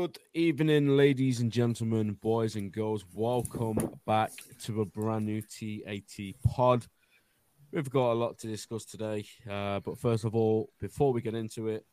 [0.00, 3.04] Good evening, ladies and gentlemen, boys and girls.
[3.12, 4.32] Welcome back
[4.62, 6.86] to a brand new TAT pod.
[7.70, 11.34] We've got a lot to discuss today, uh, but first of all, before we get
[11.34, 11.84] into it,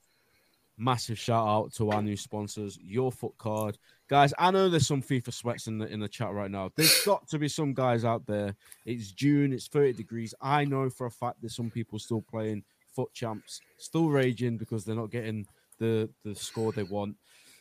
[0.78, 4.34] massive shout out to our new sponsors, Your Foot Card, guys.
[4.40, 6.72] I know there's some FIFA sweats in the in the chat right now.
[6.78, 8.56] There's got to be some guys out there.
[8.86, 10.34] It's June, it's 30 degrees.
[10.40, 12.64] I know for a fact there's some people still playing
[12.96, 15.46] FUT Champs, still raging because they're not getting
[15.78, 17.18] the the score they want.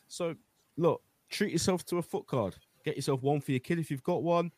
[0.07, 0.35] So,
[0.77, 2.55] look, treat yourself to a foot card.
[2.83, 4.51] Get yourself one for your kid if you've got one.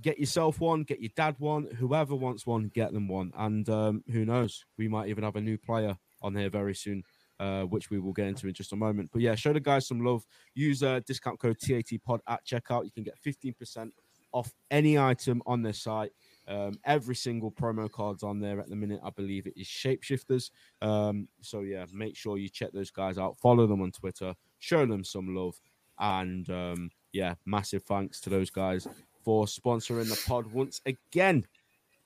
[0.00, 0.82] Get yourself one.
[0.82, 1.68] Get your dad one.
[1.78, 3.32] Whoever wants one, get them one.
[3.36, 4.64] And um, who knows?
[4.76, 7.04] We might even have a new player on here very soon,
[7.38, 9.10] uh, which we will get into in just a moment.
[9.12, 10.26] But yeah, show the guys some love.
[10.54, 12.84] Use uh, discount code TATPod at checkout.
[12.84, 13.90] You can get 15%
[14.32, 16.10] off any item on their site.
[16.48, 20.50] Um, every single promo cards on there at the minute, I believe it is Shapeshifters.
[20.82, 23.38] Um, so yeah, make sure you check those guys out.
[23.38, 25.60] Follow them on Twitter show them some love.
[25.98, 28.88] And um, yeah, massive thanks to those guys
[29.24, 31.46] for sponsoring the pod once again.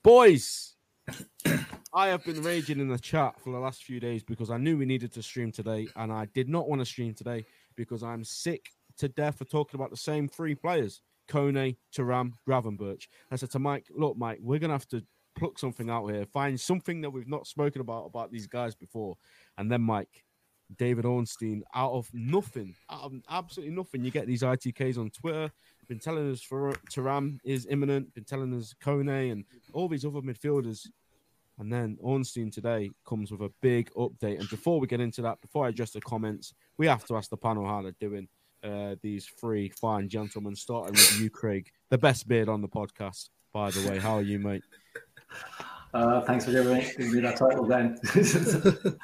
[0.03, 0.75] Boys,
[1.93, 4.77] I have been raging in the chat for the last few days because I knew
[4.77, 8.23] we needed to stream today, and I did not want to stream today because I'm
[8.23, 13.07] sick to death of talking about the same three players Kone, Thuram, Gravenberch.
[13.31, 15.03] I said to Mike, Look, Mike, we're going to have to
[15.37, 19.15] pluck something out here, find something that we've not spoken about about these guys before.
[19.57, 20.23] And then Mike,
[20.77, 24.03] David Ornstein out of nothing, out of absolutely nothing.
[24.03, 25.51] You get these ITKs on Twitter.
[25.87, 28.13] Been telling us for Thuram is imminent.
[28.13, 30.87] Been telling us Kone and all these other midfielders.
[31.57, 34.39] And then Ornstein today comes with a big update.
[34.39, 37.29] And before we get into that, before I address the comments, we have to ask
[37.29, 38.27] the panel how they're doing.
[38.63, 43.29] Uh, these three fine gentlemen, starting with you, Craig, the best beard on the podcast,
[43.53, 43.97] by the way.
[43.97, 44.63] How are you, mate?
[45.93, 47.97] Uh, thanks for giving me that title, then.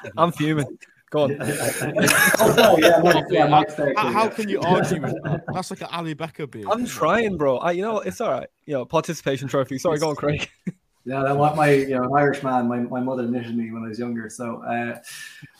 [0.16, 0.78] I'm fuming.
[1.10, 1.36] Go on.
[1.40, 4.30] oh, yeah, Mike, yeah, Mike's there too, How, how yeah.
[4.30, 5.44] can you argue with that?
[5.52, 6.66] That's like an Ali Becker beard.
[6.70, 7.58] I'm trying, bro.
[7.58, 8.48] I, you know, it's all right.
[8.64, 9.78] You know, participation trophy.
[9.78, 10.48] Sorry, go on, Craig.
[11.08, 12.66] Yeah, that was my you know an Irish man.
[12.66, 14.98] My, my mother knitted me when I was younger, so uh,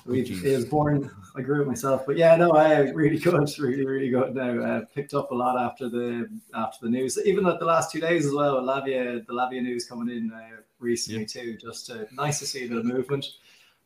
[0.04, 0.44] we jeez.
[0.52, 1.08] I was born.
[1.36, 4.34] I grew it myself, but yeah, no, I really good, really really good.
[4.34, 7.92] Now uh, picked up a lot after the after the news, even at the last
[7.92, 8.60] two days as well.
[8.60, 11.26] Lavia, the Lavia news coming in uh, recently Yeah.
[11.28, 11.56] too.
[11.56, 13.24] Just uh, nice to see a bit of movement.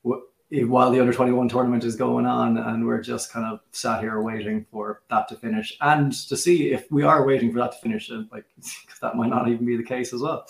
[0.09, 4.01] Wh- While the under 21 tournament is going on, and we're just kind of sat
[4.01, 7.73] here waiting for that to finish, and to see if we are waiting for that
[7.73, 10.47] to finish, like like 'cause that might not even be the case as well.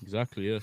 [0.00, 0.60] Exactly, yeah.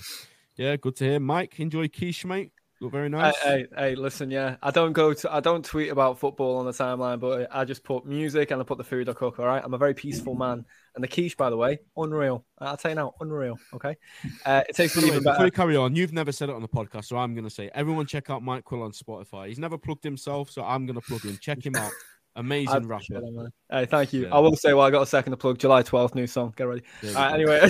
[0.56, 1.20] Yeah, good to hear.
[1.20, 2.52] Mike, enjoy quiche, mate.
[2.80, 3.36] Look very Hey, nice.
[3.42, 4.56] hey, hey, listen, yeah.
[4.62, 7.84] I don't go to, I don't tweet about football on the timeline, but I just
[7.84, 9.38] put music and I put the food I cook.
[9.38, 10.64] All right, I'm a very peaceful man.
[10.94, 12.44] And the quiche, by the way, unreal.
[12.58, 13.58] I'll tell you now, unreal.
[13.74, 13.96] Okay,
[14.46, 16.48] uh, it takes By me the way, even before you carry on, you've never said
[16.48, 18.92] it on the podcast, so I'm going to say everyone check out Mike Quill on
[18.92, 19.48] Spotify.
[19.48, 21.38] He's never plugged himself, so I'm going to plug him.
[21.40, 21.92] Check him out.
[22.36, 23.50] Amazing rapper.
[23.70, 24.22] Hey, thank you.
[24.22, 24.34] Yeah.
[24.34, 25.58] I will say, well, I got a second to plug.
[25.58, 26.54] July 12th, new song.
[26.56, 26.82] Get ready.
[27.04, 27.60] Uh, anyway,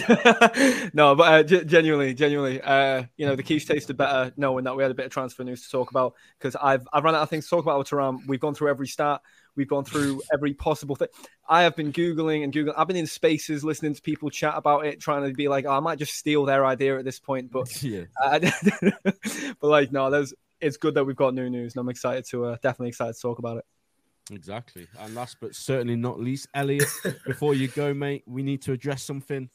[0.93, 4.77] no, but uh, ge- genuinely, genuinely, uh, you know, the quiche tasted better knowing that
[4.77, 7.23] we had a bit of transfer news to talk about because I've I've run out
[7.23, 8.19] of things to talk about with Thuram.
[8.29, 9.23] We've gone through every stat,
[9.57, 11.09] we've gone through every possible thing.
[11.49, 12.75] I have been googling and googling.
[12.77, 15.73] I've been in spaces listening to people chat about it, trying to be like, oh,
[15.73, 18.05] I might just steal their idea at this point, but yeah.
[18.23, 18.39] uh,
[19.13, 20.35] but like, no, there's.
[20.61, 23.21] It's good that we've got new news, and I'm excited to uh, definitely excited to
[23.23, 23.65] talk about it.
[24.33, 24.87] Exactly.
[24.99, 26.89] And last but certainly not least, Elliot,
[27.27, 29.49] before you go, mate, we need to address something.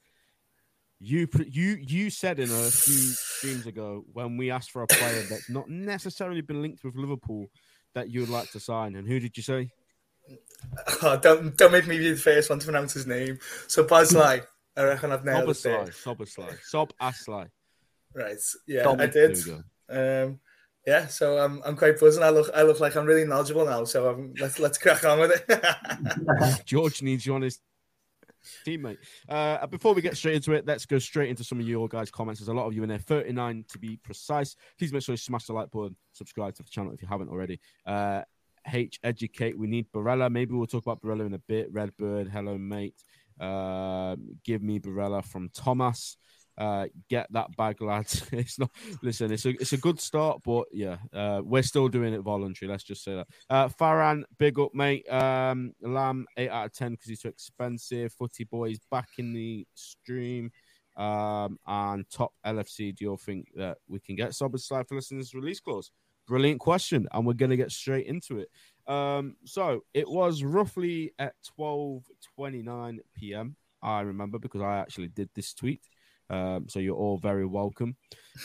[1.00, 5.24] You you you said in a few streams ago when we asked for a player
[5.30, 7.48] that's not necessarily been linked with Liverpool
[7.94, 9.70] that you would like to sign, and who did you say?
[11.04, 13.40] Oh, don't don't make me be the first one to pronounce his name.
[13.68, 14.42] So Bosley,
[14.78, 15.86] I reckon I've nailed it there.
[15.86, 17.50] Soboslai, Soboslai, Sob Aslai.
[18.14, 18.38] Right.
[18.68, 19.00] Yeah, Dom.
[19.00, 19.38] I did.
[19.90, 20.40] Um,
[20.86, 22.24] yeah, so I'm I'm quite buzzing.
[22.24, 23.84] I look I look like I'm really knowledgeable now.
[23.86, 26.66] So um, let's let's crack on with it.
[26.66, 27.60] George needs you on his
[28.66, 28.98] teammate.
[29.28, 32.12] Uh, before we get straight into it, let's go straight into some of your guys'
[32.12, 32.40] comments.
[32.40, 34.56] There's a lot of you in there, 39 to be precise.
[34.78, 37.30] Please make sure you smash the like button, subscribe to the channel if you haven't
[37.30, 37.60] already.
[37.86, 38.22] Uh,
[38.72, 39.58] H educate.
[39.58, 40.32] We need Barella.
[40.32, 41.72] Maybe we'll talk about Barella in a bit.
[41.72, 42.96] Redbird, hello mate.
[43.40, 46.18] Uh, give me Barella from Thomas.
[46.58, 48.26] Uh, get that bag, lads.
[48.32, 48.72] it's not.
[49.02, 52.72] Listen, it's a it's a good start, but yeah, uh, we're still doing it voluntary.
[52.72, 53.28] Let's just say that.
[53.50, 55.08] Uh, Farhan, big up, mate.
[55.12, 58.14] Um, Lamb, eight out of ten because he's too expensive.
[58.14, 60.52] Footy boys back in the stream.
[60.96, 65.34] Um, and top LFC, do you all think that we can get Szoboszlai for listeners
[65.34, 65.92] release clause?
[66.28, 68.50] Brilliant question, and we're going to get straight into it.
[68.92, 73.56] Um, so it was roughly at 12:29 p.m.
[73.82, 75.82] I remember because I actually did this tweet.
[76.30, 77.96] Um, so you're all very welcome.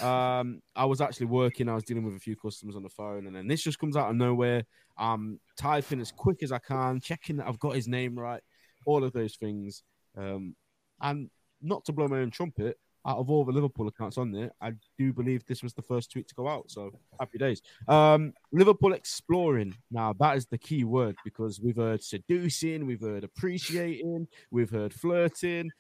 [0.03, 1.69] Um, I was actually working.
[1.69, 3.97] I was dealing with a few customers on the phone, and then this just comes
[3.97, 4.65] out of nowhere.
[4.99, 8.43] I'm typing as quick as I can, checking that I've got his name right,
[8.87, 9.83] all of those things.
[10.17, 10.55] Um,
[11.01, 11.31] and
[11.63, 14.73] not to blow my own trumpet, out of all the Liverpool accounts on there, I
[14.99, 16.71] do believe this was the first tweet to go out.
[16.71, 17.63] So happy days.
[17.89, 19.75] Um, Liverpool exploring.
[19.91, 24.93] Now that is the key word because we've heard seducing, we've heard appreciating, we've heard
[24.93, 25.71] flirting,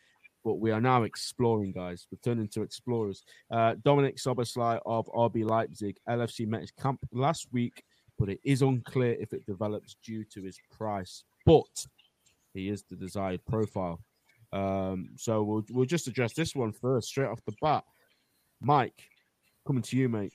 [0.45, 2.07] but we are now exploring, guys.
[2.11, 3.23] We're turning to explorers.
[3.51, 7.83] Uh, Dominik Szoboszlai of RB Leipzig, LFC met his camp last week,
[8.19, 11.25] but it is unclear if it develops due to his price.
[11.45, 11.87] But
[12.55, 14.01] he is the desired profile.
[14.53, 17.85] Um, so we'll we'll just address this one first, straight off the bat.
[18.61, 19.09] Mike,
[19.67, 20.35] coming to you, mate.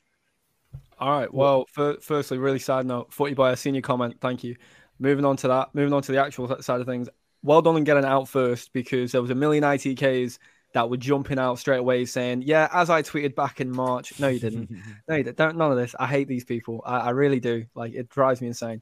[1.00, 1.34] All right.
[1.34, 3.14] Well, for, firstly, really sad note.
[3.14, 4.16] Footy by a senior comment.
[4.20, 4.56] Thank you.
[5.00, 5.70] Moving on to that.
[5.74, 7.10] Moving on to the actual side of things.
[7.44, 10.40] Well done on getting out first because there was a million ITKs
[10.74, 14.30] that were jumping out straight away saying, "Yeah, as I tweeted back in March." No,
[14.30, 14.72] you didn't.
[15.08, 15.38] no, you didn't.
[15.38, 15.96] Don't, none of this.
[16.00, 16.82] I hate these people.
[16.86, 17.66] I, I really do.
[17.76, 18.82] Like it drives me insane.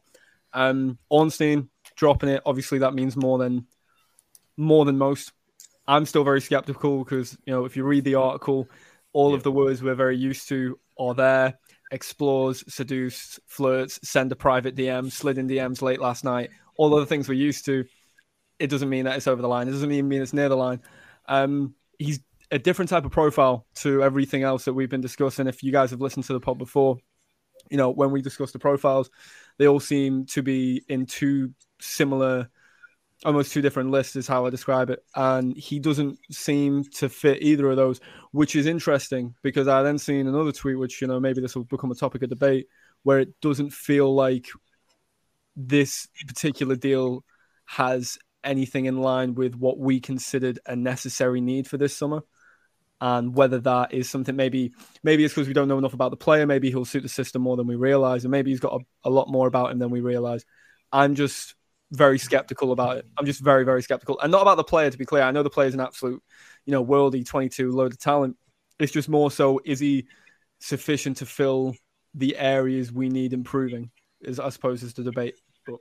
[0.53, 2.41] Um, Ornstein dropping it.
[2.45, 3.67] Obviously, that means more than
[4.57, 5.31] more than most.
[5.87, 8.69] I'm still very skeptical because you know if you read the article,
[9.11, 9.37] all yeah.
[9.37, 11.59] of the words we're very used to are there.
[11.91, 16.49] Explores, seduced, flirts, send a private DM, slid in DMs late last night.
[16.77, 17.85] All of the things we're used to.
[18.59, 19.67] It doesn't mean that it's over the line.
[19.67, 20.81] It doesn't even mean it's near the line.
[21.27, 22.19] Um, he's
[22.51, 25.47] a different type of profile to everything else that we've been discussing.
[25.47, 26.97] If you guys have listened to the pod before,
[27.69, 29.09] you know when we discuss the profiles,
[29.57, 32.49] they all seem to be in two similar
[33.25, 35.03] almost two different lists is how I describe it.
[35.15, 37.99] And he doesn't seem to fit either of those,
[38.31, 41.63] which is interesting because I then seen another tweet, which, you know, maybe this will
[41.63, 42.67] become a topic of debate,
[43.03, 44.47] where it doesn't feel like
[45.55, 47.23] this particular deal
[47.65, 52.23] has anything in line with what we considered a necessary need for this summer.
[53.01, 54.71] And whether that is something maybe
[55.03, 57.41] maybe it's because we don't know enough about the player, maybe he'll suit the system
[57.41, 59.89] more than we realize, and maybe he's got a, a lot more about him than
[59.89, 60.45] we realize.
[60.89, 61.55] I'm just
[61.93, 63.05] very skeptical about it.
[63.17, 64.19] I'm just very, very skeptical.
[64.19, 65.23] And not about the player, to be clear.
[65.23, 66.21] I know the player's an absolute,
[66.65, 68.35] you know, worldy 22 load of talent.
[68.79, 70.07] It's just more so, is he
[70.59, 71.75] sufficient to fill
[72.15, 73.91] the areas we need improving?
[74.21, 75.35] Is I suppose is the debate.
[75.67, 75.77] But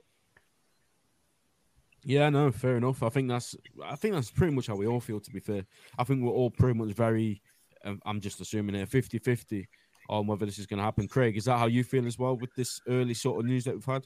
[2.03, 3.01] yeah, no, fair enough.
[3.01, 5.19] I think that's I think that's pretty much how we all feel.
[5.19, 5.65] To be fair,
[5.97, 7.41] I think we're all pretty much very.
[7.85, 9.65] Um, I'm just assuming it 50-50
[10.09, 11.07] on whether this is going to happen.
[11.07, 13.73] Craig, is that how you feel as well with this early sort of news that
[13.73, 14.05] we've had?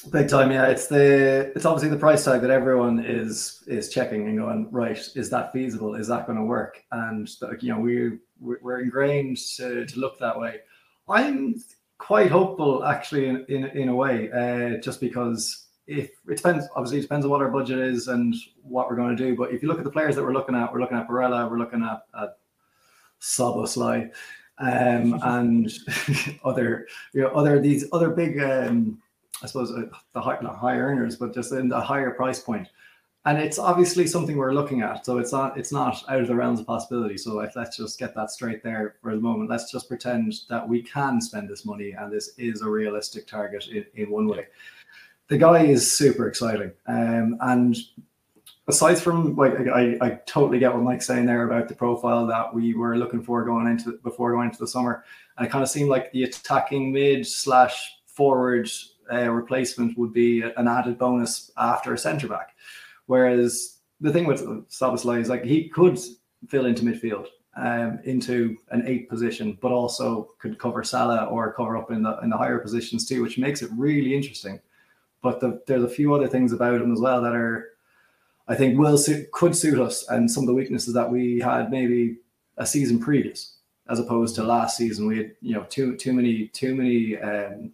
[0.00, 0.66] Big time, yeah.
[0.66, 4.98] It's the it's obviously the price tag that everyone is is checking and going right.
[5.14, 5.94] Is that feasible?
[5.94, 6.84] Is that going to work?
[6.92, 7.28] And
[7.60, 10.60] you know we we're ingrained to, to look that way.
[11.08, 11.56] I'm
[11.98, 16.66] quite hopeful, actually, in in, in a way, uh, just because if it depends.
[16.76, 19.36] Obviously, it depends on what our budget is and what we're going to do.
[19.36, 21.50] But if you look at the players that we're looking at, we're looking at Barella,
[21.50, 22.38] we're looking at, at
[23.20, 24.10] Szoboszlai,
[24.58, 25.70] um, and
[26.44, 28.40] other you know other these other big.
[28.40, 29.00] Um,
[29.42, 32.68] I suppose uh, the high, not high earners, but just in the higher price point.
[33.24, 36.34] And it's obviously something we're looking at, so it's not it's not out of the
[36.34, 37.18] realms of possibility.
[37.18, 39.50] So like, let's just get that straight there for the moment.
[39.50, 43.68] Let's just pretend that we can spend this money, and this is a realistic target
[43.68, 44.46] in, in one way.
[45.26, 47.76] The guy is super exciting, um, and
[48.66, 52.54] aside from like I, I totally get what Mike's saying there about the profile that
[52.54, 55.04] we were looking for going into before going into the summer,
[55.36, 58.70] and it kind of seemed like the attacking mid slash forward
[59.12, 62.54] uh, replacement would be an added bonus after a centre back.
[63.06, 65.98] Whereas the thing with Szoboszlai is like he could
[66.48, 71.76] fill into midfield, um, into an eight position, but also could cover Salah or cover
[71.76, 74.60] up in the in the higher positions too, which makes it really interesting.
[75.22, 77.70] But the, there's a few other things about him as well that are,
[78.46, 81.72] I think, will suit, could suit us, and some of the weaknesses that we had
[81.72, 82.18] maybe
[82.56, 83.56] a season previous,
[83.88, 85.08] as opposed to last season.
[85.08, 87.72] We had you know too too many too many um,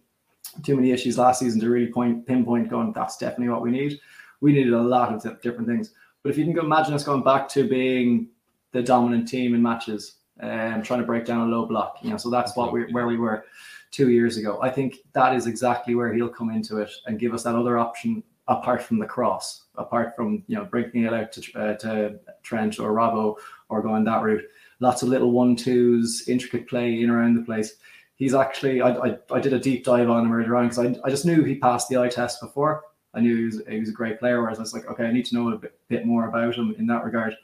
[0.63, 3.99] too many issues last season to really point pinpoint going that's definitely what we need.
[4.41, 5.93] We needed a lot of different things.
[6.23, 8.29] But if you can imagine us going back to being
[8.71, 12.09] the dominant team in matches and um, trying to break down a low block, you
[12.09, 13.45] know, so that's what we where we were
[13.91, 14.59] two years ago.
[14.61, 17.77] I think that is exactly where he'll come into it and give us that other
[17.77, 22.19] option apart from the cross, apart from you know breaking it out to uh, to
[22.43, 23.35] Trent or Robbo
[23.69, 24.43] or going that route.
[24.79, 27.75] Lots of little one twos, intricate play in around the place
[28.15, 30.95] he's actually I, I, I did a deep dive on him earlier on because I,
[31.03, 32.83] I just knew he passed the eye test before.
[33.13, 35.11] I knew he was, he was a great player, whereas I was like, okay, I
[35.11, 37.35] need to know a bit, bit more about him in that regard.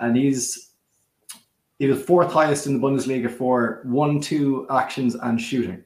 [0.00, 0.70] And he's
[1.78, 5.84] he was fourth highest in the Bundesliga for one, two actions and shooting.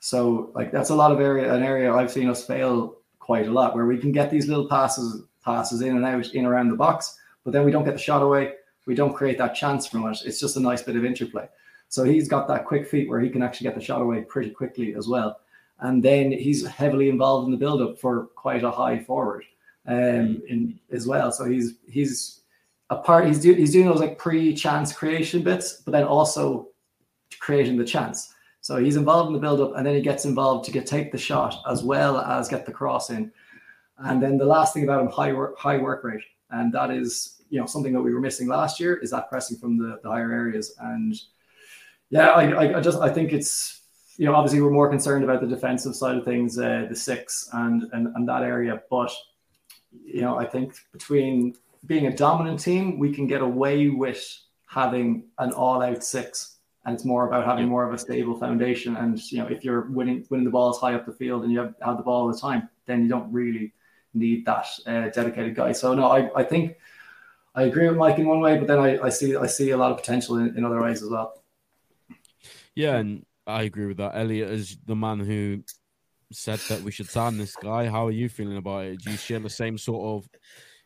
[0.00, 3.50] So like that's a lot of area, an area I've seen us fail quite a
[3.50, 6.76] lot, where we can get these little passes, passes in and out, in around the
[6.76, 8.54] box, but then we don't get the shot away.
[8.86, 10.18] We don't create that chance from it.
[10.26, 11.48] It's just a nice bit of interplay.
[11.94, 14.50] So he's got that quick feet where he can actually get the shot away pretty
[14.50, 15.38] quickly as well.
[15.78, 19.44] And then he's heavily involved in the build-up for quite a high forward
[19.86, 21.30] um, in as well.
[21.30, 22.40] So he's he's
[22.90, 23.28] a part.
[23.28, 26.70] He's doing he's doing those like pre-chance creation bits, but then also
[27.38, 28.34] creating the chance.
[28.60, 31.18] So he's involved in the build-up, and then he gets involved to get take the
[31.18, 33.30] shot as well as get the cross in.
[33.98, 37.40] And then the last thing about him, high work, high work rate, and that is
[37.50, 40.08] you know something that we were missing last year is that pressing from the, the
[40.08, 40.74] higher areas.
[40.80, 41.14] And
[42.14, 43.82] yeah, I, I, just I think it's
[44.16, 47.48] you know obviously we're more concerned about the defensive side of things, uh, the six
[47.52, 49.10] and, and and that area, but
[50.04, 51.54] you know I think between
[51.86, 54.24] being a dominant team, we can get away with
[54.66, 58.94] having an all-out six, and it's more about having more of a stable foundation.
[58.96, 61.58] And you know, if you're winning winning the balls high up the field and you
[61.58, 63.72] have, have the ball all the time, then you don't really
[64.14, 65.72] need that uh, dedicated guy.
[65.72, 66.76] So no, I, I think
[67.56, 69.76] I agree with Mike in one way, but then I, I see I see a
[69.76, 71.40] lot of potential in, in other ways as well.
[72.74, 74.16] Yeah, and I agree with that.
[74.16, 75.62] Elliot is the man who
[76.32, 77.86] said that we should sign this guy.
[77.86, 79.00] How are you feeling about it?
[79.00, 80.28] Do you share the same sort of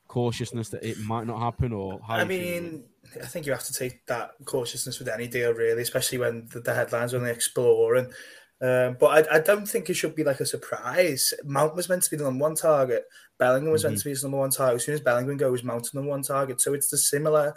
[0.09, 2.17] cautiousness that it might not happen, or how?
[2.17, 2.85] I mean,
[3.23, 6.61] I think you have to take that cautiousness with any deal, really, especially when the,
[6.61, 7.95] the headlines when they explore.
[7.97, 8.13] And
[8.61, 11.33] um, but I, I, don't think it should be like a surprise.
[11.45, 13.05] Mount was meant to be the number one target.
[13.39, 13.91] Bellingham was mm-hmm.
[13.91, 14.77] meant to be his number one target.
[14.77, 16.61] As soon as Bellingham goes, Mount the number one target.
[16.61, 17.55] So it's the similar.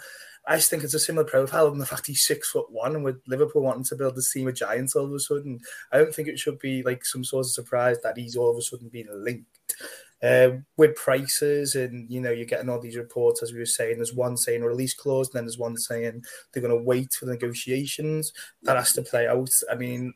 [0.48, 3.03] I just think it's a similar profile and the fact he's six foot one and
[3.03, 5.60] with Liverpool wanting to build this team of giants all of a sudden.
[5.91, 8.57] I don't think it should be like some sort of surprise that he's all of
[8.57, 9.75] a sudden being linked.
[10.24, 13.95] Uh, with prices and you know you're getting all these reports as we were saying
[13.95, 17.25] there's one saying release clause and then there's one saying they're going to wait for
[17.25, 18.31] the negotiations
[18.62, 20.13] that has to play out i mean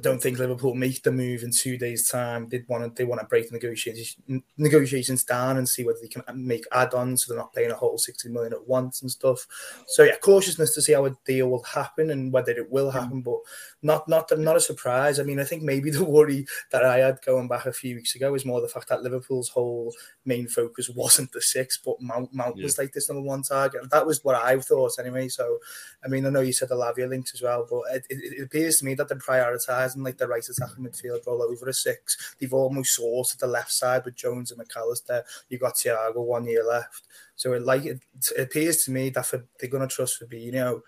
[0.00, 2.48] I don't think Liverpool make the move in two days' time.
[2.48, 4.16] They want to they want to break the negotiations
[4.56, 7.98] negotiations down and see whether they can make add-ons so they're not paying a whole
[7.98, 9.46] sixty million at once and stuff.
[9.88, 13.20] So yeah, cautiousness to see how a deal will happen and whether it will happen,
[13.20, 13.40] but
[13.82, 15.18] not not not a surprise.
[15.18, 18.14] I mean, I think maybe the worry that I had going back a few weeks
[18.14, 19.94] ago is more the fact that Liverpool's whole
[20.24, 22.64] main focus wasn't the six, but Mount Mount yeah.
[22.64, 23.90] was like this number one target.
[23.90, 25.28] That was what I thought anyway.
[25.28, 25.58] So
[26.04, 28.42] I mean, I know you said the Lavia links as well, but it, it, it
[28.42, 32.34] appears to me that they're prioritising like the right attacking midfield all over a six.
[32.38, 35.22] They've almost sorted the left side with Jones and McAllister.
[35.48, 37.06] You've got Thiago one year left.
[37.36, 38.00] So it like it,
[38.36, 40.82] it appears to me that for, they're going to trust Fabinho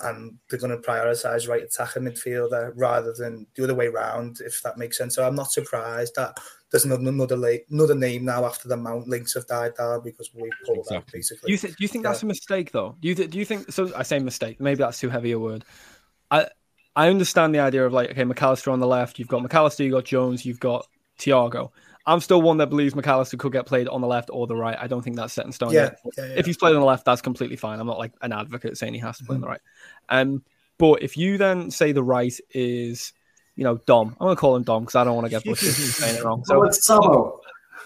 [0.00, 4.62] and they're going to prioritise right attacking midfielder rather than the other way around, if
[4.62, 5.14] that makes sense.
[5.14, 6.38] So I'm not surprised that
[6.70, 10.50] there's another another, another name now after the Mount links have died down because we
[10.64, 10.96] pulled exactly.
[10.96, 11.46] out basically.
[11.46, 12.10] Do you, th- do you think yeah.
[12.10, 12.96] that's a mistake though?
[13.00, 13.90] Do you th- do you think so?
[13.96, 14.60] I say mistake.
[14.60, 15.64] Maybe that's too heavy a word.
[16.30, 16.48] I
[16.94, 19.18] I understand the idea of like okay, McAllister on the left.
[19.18, 19.84] You've got McAllister.
[19.84, 20.86] You've got Jones, you've got
[21.18, 21.70] Thiago.
[22.08, 24.76] I'm still one that believes McAllister could get played on the left or the right.
[24.80, 25.72] I don't think that's set in stone.
[25.72, 26.34] Yeah, yeah, yeah.
[26.36, 27.78] If he's played on the left, that's completely fine.
[27.78, 29.44] I'm not like an advocate saying he has to play mm-hmm.
[29.44, 29.60] on the right.
[30.08, 30.42] Um,
[30.78, 33.12] but if you then say the right is,
[33.56, 35.74] you know, Dom, I'm gonna call him Dom because I don't want to get butchered
[35.74, 36.42] saying it wrong.
[36.46, 37.40] So oh, it's Sabo.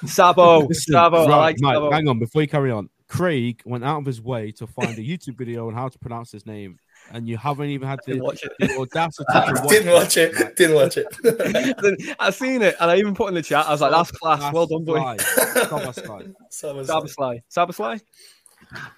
[0.07, 1.27] Sabo, Sabo.
[1.27, 1.91] Right, I like Mike, Sabo.
[1.91, 2.91] hang on before you carry on.
[3.09, 6.31] Craig went out of his way to find a YouTube video on how to pronounce
[6.31, 6.79] his name
[7.13, 8.53] and you haven't even had the, watch it.
[8.59, 10.35] the audacity to watch Didn't watch it.
[10.35, 10.57] it.
[10.57, 12.17] Didn't watch it.
[12.21, 13.67] I've seen it, and I even put in the chat.
[13.67, 14.53] I was like, "That's class.
[14.53, 16.35] well done, boy." Sabasly.
[16.51, 17.41] Sabasly.
[17.51, 18.01] Sabasly.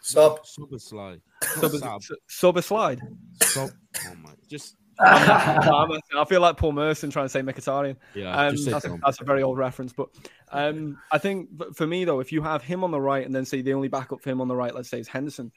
[0.01, 0.41] Sub.
[0.45, 1.21] Sabasly.
[1.43, 3.01] Sabasly.
[3.43, 3.71] Sub.
[4.07, 4.31] Oh my!
[4.49, 4.77] Just.
[5.01, 7.97] I feel like Paul Merson trying to say Mkhitaryan.
[8.15, 9.93] Yeah, um, that's, a, that's, a, very old reference.
[9.93, 10.09] But
[10.53, 13.45] um, I think for me though, if you have him on the right and then
[13.45, 15.51] say the only backup for him on the right, let's say is Henderson,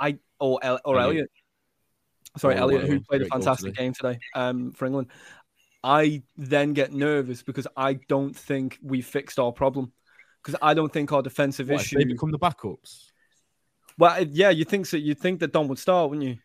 [0.00, 1.30] I or or Elliot,
[2.38, 5.08] sorry, oh, Elliot, who played a fantastic game today um, for England.
[5.84, 9.92] I then get nervous because I don't think we fixed our problem.
[10.42, 11.98] Because I don't think our defensive what, issue.
[11.98, 13.10] They become the backups.
[13.98, 14.96] Well, yeah, you think so.
[14.96, 16.36] You think that Dom would start, wouldn't you?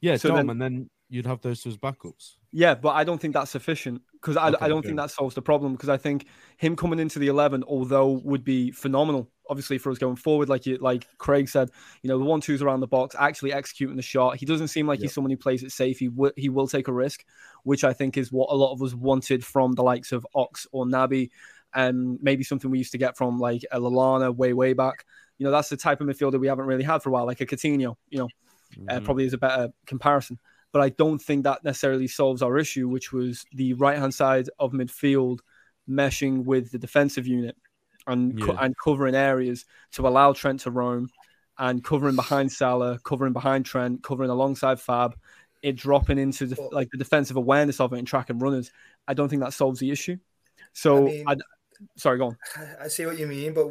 [0.00, 2.34] Yeah, so Dom, then, and then you'd have those as backups.
[2.50, 4.88] Yeah, but I don't think that's sufficient because I, okay, I don't okay.
[4.88, 5.72] think that solves the problem.
[5.72, 6.26] Because I think
[6.56, 10.66] him coming into the eleven, although would be phenomenal, obviously for us going forward, like
[10.66, 11.70] you, like Craig said,
[12.02, 14.36] you know, the one twos around the box, actually executing the shot.
[14.36, 15.04] He doesn't seem like yep.
[15.04, 15.98] he's someone who plays it safe.
[15.98, 17.24] He will he will take a risk,
[17.64, 20.66] which I think is what a lot of us wanted from the likes of Ox
[20.72, 21.30] or Naby,
[21.74, 25.04] and maybe something we used to get from like a Lallana way way back.
[25.38, 27.40] You know, that's the type of midfielder we haven't really had for a while, like
[27.40, 27.94] a Coutinho.
[28.10, 28.90] You know, uh, mm-hmm.
[28.90, 30.38] uh, probably is a better comparison.
[30.72, 34.50] But I don't think that necessarily solves our issue, which was the right hand side
[34.58, 35.38] of midfield
[35.88, 37.56] meshing with the defensive unit
[38.08, 38.56] and yeah.
[38.60, 41.08] and covering areas to allow Trent to roam
[41.58, 45.16] and covering behind Salah, covering behind Trent, covering alongside Fab,
[45.62, 48.70] it dropping into the, like the defensive awareness of it and tracking runners.
[49.06, 50.16] I don't think that solves the issue.
[50.72, 51.36] So I mean, I,
[51.96, 52.38] Sorry, go on.
[52.80, 53.68] I see what you mean, but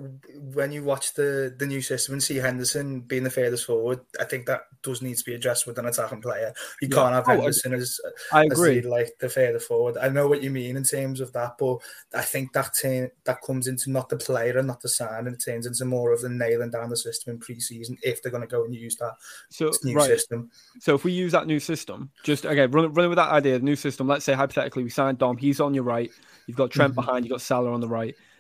[0.53, 4.23] when you watch the the new system and see Henderson being the furthest forward, I
[4.23, 6.53] think that does need to be addressed with an attacking player.
[6.81, 6.95] You yeah.
[6.95, 7.99] can't have oh, Henderson as
[8.31, 9.97] I agree, as the, like the furthest forward.
[9.97, 11.79] I know what you mean in terms of that, but
[12.13, 15.35] I think that t- that comes into not the player and not the sign, and
[15.35, 18.41] it turns into more of the nailing down the system in preseason if they're going
[18.41, 19.13] to go and use that
[19.49, 20.05] so, new right.
[20.05, 20.49] system.
[20.79, 23.65] So if we use that new system, just okay, running run with that idea, the
[23.65, 24.07] new system.
[24.07, 26.11] Let's say hypothetically we signed Dom, he's on your right.
[26.47, 27.01] You've got Trent mm-hmm.
[27.01, 27.96] behind, you've got Salah on the right.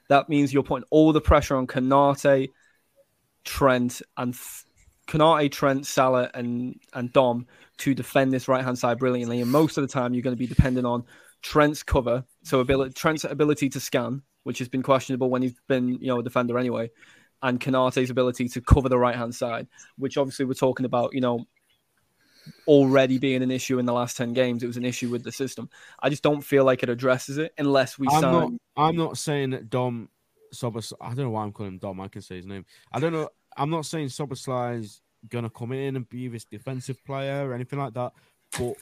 [0.09, 2.49] That means you're putting all the pressure on Konate,
[3.43, 4.35] Trent, and
[5.07, 7.47] Konate, Trent, Salah, and and Dom
[7.77, 9.41] to defend this right hand side brilliantly.
[9.41, 11.03] And most of the time, you're going to be dependent on
[11.41, 15.89] Trent's cover, so ability, Trent's ability to scan, which has been questionable when he's been
[15.89, 16.89] you know a defender anyway,
[17.41, 21.21] and Konate's ability to cover the right hand side, which obviously we're talking about you
[21.21, 21.45] know
[22.67, 24.63] already being an issue in the last 10 games.
[24.63, 25.69] It was an issue with the system.
[25.99, 28.31] I just don't feel like it addresses it unless we I'm sign.
[28.31, 30.09] Not, I'm not saying that Dom
[30.53, 32.01] Sobos, I don't know why I'm calling him Dom.
[32.01, 32.65] I can say his name.
[32.91, 33.29] I don't know.
[33.55, 37.53] I'm not saying Szoboszlai is going to come in and be this defensive player or
[37.53, 38.13] anything like that.
[38.57, 38.75] But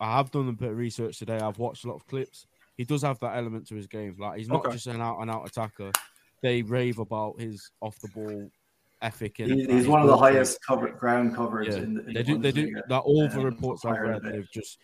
[0.00, 1.38] I have done a bit of research today.
[1.38, 2.46] I've watched a lot of clips.
[2.76, 4.16] He does have that element to his game.
[4.18, 4.72] Like he's not okay.
[4.72, 5.90] just an out and out attacker.
[6.42, 8.50] They rave about his off the ball
[9.02, 9.36] ethic.
[9.36, 11.74] He, he's one of the highest cover, ground coverage.
[11.74, 11.82] Yeah.
[11.82, 12.38] In the, in they do.
[12.38, 12.74] They do.
[12.88, 14.78] That all the reports I've read, they've just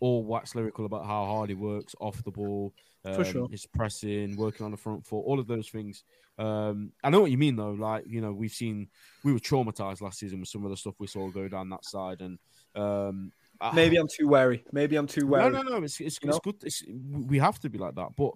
[0.00, 2.72] all wax lyrical about how hard he works off the ball.
[3.04, 6.04] Um, For sure, his pressing, working on the front foot, all of those things.
[6.38, 7.70] Um, I know what you mean though.
[7.70, 8.88] Like you know, we've seen
[9.24, 11.84] we were traumatized last season with some of the stuff we saw go down that
[11.84, 12.38] side, and
[12.74, 13.32] um,
[13.74, 14.64] maybe I'm too wary.
[14.72, 15.50] Maybe I'm too wary.
[15.50, 15.84] No, no, no.
[15.84, 16.56] It's it's, it's good.
[16.62, 18.10] It's, we have to be like that.
[18.16, 18.32] But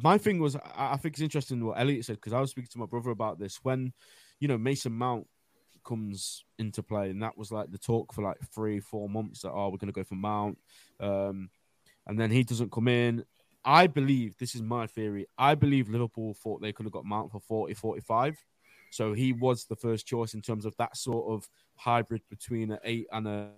[0.00, 2.78] my thing was, I think it's interesting what Elliot said because I was speaking to
[2.78, 3.92] my brother about this when
[4.40, 5.26] you know, Mason Mount
[5.84, 9.52] comes into play, and that was like the talk for like three, four months that
[9.52, 10.58] oh, we're going to go for Mount,
[10.98, 11.50] um,
[12.06, 13.24] and then he doesn't come in.
[13.64, 15.26] I believe this is my theory.
[15.36, 18.42] I believe Liverpool thought they could have got Mount for 40, 45.
[18.90, 22.78] So he was the first choice in terms of that sort of hybrid between an
[22.84, 23.50] eight and a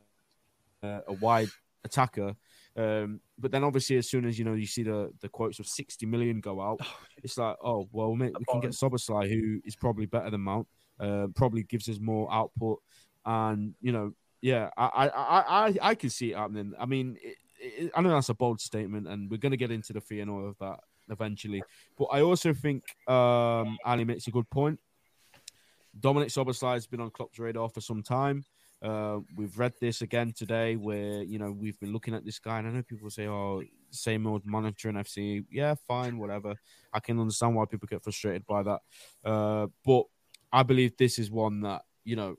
[0.83, 1.49] a wide
[1.85, 2.35] attacker.
[2.77, 5.67] Um, but then obviously, as soon as you know you see the the quotes of
[5.67, 6.81] 60 million go out,
[7.23, 10.67] it's like, oh well, mate, we can get Szoboszlai, who is probably better than Mount,
[10.99, 12.81] uh, probably gives us more output,
[13.27, 16.73] and you know, yeah, I I I I can see it happening.
[16.79, 19.71] I mean, it, it, I know that's a bold statement, and we're going to get
[19.71, 20.81] into the fee and all of that
[21.11, 21.63] eventually.
[21.99, 24.81] But I also think um, Ali makes a good point.
[25.99, 28.45] Dominic Szoboszlai has been on Klopp's radar for some time.
[28.83, 32.59] Uh, we've read this again today, where you know we've been looking at this guy,
[32.59, 36.55] and I know people say, "Oh, same old monitor and FC." Yeah, fine, whatever.
[36.93, 38.81] I can understand why people get frustrated by that,
[39.25, 40.05] uh, but
[40.53, 42.37] I believe this is one that you know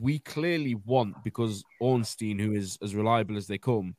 [0.00, 3.96] we clearly want because Ornstein, who is as reliable as they come,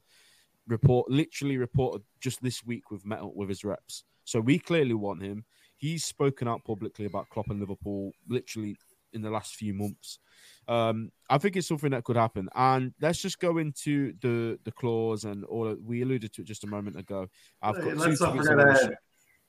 [0.67, 4.03] report literally reported just this week with metal with his reps.
[4.25, 5.45] So we clearly want him.
[5.77, 8.75] He's spoken out publicly about Klopp and Liverpool literally
[9.13, 10.19] in the last few months.
[10.67, 12.49] Um, I think it's something that could happen.
[12.55, 15.67] And let's just go into the the clause and all.
[15.67, 17.27] Of, We alluded to it just a moment ago.
[17.61, 18.89] I've got let's not forget uh,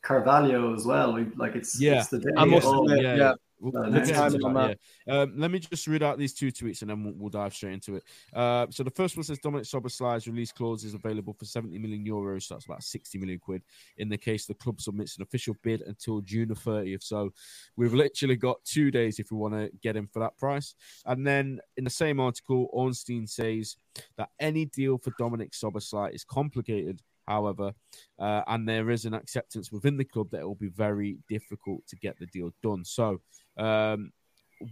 [0.03, 1.15] Carvalho as well.
[1.15, 2.31] We, like it's yeah, it's the day.
[2.37, 2.63] Admit,
[3.03, 3.15] yeah.
[3.17, 3.33] yeah.
[3.61, 5.21] We'll, we'll that, yeah.
[5.21, 7.75] um, let me just read out these two tweets and then we'll, we'll dive straight
[7.75, 8.05] into it.
[8.33, 12.05] Uh, so the first one says Dominic Szoboszlai's release clause is available for 70 million
[12.05, 12.45] euros.
[12.45, 13.63] So that's about 60 million quid
[13.97, 17.03] in the case the club submits an official bid until June the 30th.
[17.03, 17.33] So
[17.77, 20.75] we've literally got two days if we want to get him for that price.
[21.07, 23.77] And then in the same article, Ornstein says
[24.17, 27.73] that any deal for Dominic Szoboszlai is complicated however,
[28.19, 31.87] uh, and there is an acceptance within the club that it will be very difficult
[31.87, 32.85] to get the deal done.
[32.85, 33.21] So
[33.59, 34.13] um,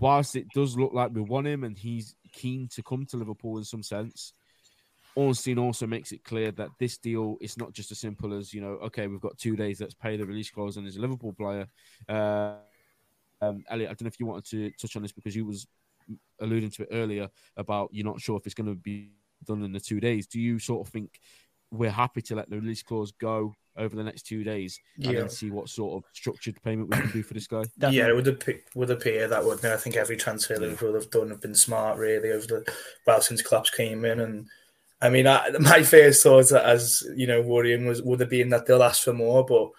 [0.00, 3.58] whilst it does look like we want him and he's keen to come to Liverpool
[3.58, 4.32] in some sense,
[5.14, 8.60] Ornstein also makes it clear that this deal is not just as simple as, you
[8.60, 11.32] know, okay, we've got two days, let's pay the release clause and he's a Liverpool
[11.32, 11.66] player.
[12.08, 12.54] Uh,
[13.40, 15.66] um, Elliot, I don't know if you wanted to touch on this because you was
[16.40, 19.10] alluding to it earlier about you're not sure if it's going to be
[19.44, 20.26] done in the two days.
[20.26, 21.18] Do you sort of think
[21.70, 25.20] we're happy to let the release clause go over the next two days and yeah.
[25.20, 27.62] then see what sort of structured payment we can do for this guy.
[27.78, 27.98] Definitely.
[27.98, 29.64] Yeah, it would appear, would appear that would.
[29.64, 32.74] I think every transfer Liverpool have done have been smart really over the
[33.06, 34.48] well since Klopp came in and.
[34.98, 38.64] I mean, I, my first thought, as you know, worrying was would have been that
[38.64, 39.70] they'll ask for more, but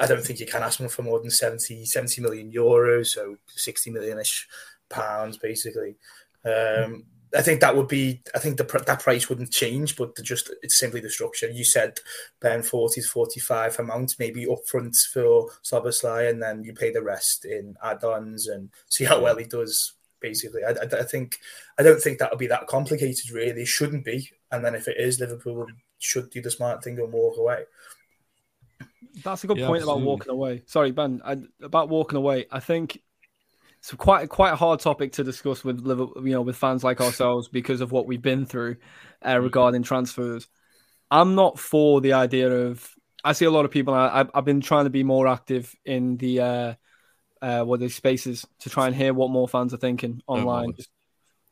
[0.00, 3.36] I don't think you can ask them for more than 70, 70 million euros, so
[3.48, 4.48] 60 million ish
[4.88, 5.96] pounds, basically.
[6.44, 7.04] Um,
[7.36, 8.22] I think that would be.
[8.34, 11.50] I think the that price wouldn't change, but just it's simply the structure.
[11.50, 11.98] You said
[12.40, 17.02] Ben forty to forty five amount, maybe upfront for Szoboszlai, and then you pay the
[17.02, 21.38] rest in add-ons and see how well he does Basically, I, I, I think
[21.78, 23.30] I don't think that'll be that complicated.
[23.30, 24.30] Really, it shouldn't be.
[24.50, 25.66] And then if it is, Liverpool
[25.98, 27.64] should do the smart thing and walk away.
[29.22, 30.62] That's a good Yeah, point about walking away.
[30.64, 31.20] Sorry, Ben.
[31.22, 33.02] I, about walking away, I think
[33.84, 37.00] it's quite quite a hard topic to discuss with Liverpool, you know, with fans like
[37.00, 38.76] ourselves because of what we've been through
[39.26, 40.48] uh, regarding transfers.
[41.10, 42.88] I'm not for the idea of.
[43.22, 43.94] I see a lot of people.
[43.94, 46.74] I, I've- I've been trying to be more active in the uh,
[47.42, 50.74] uh, what are these spaces to try and hear what more fans are thinking online.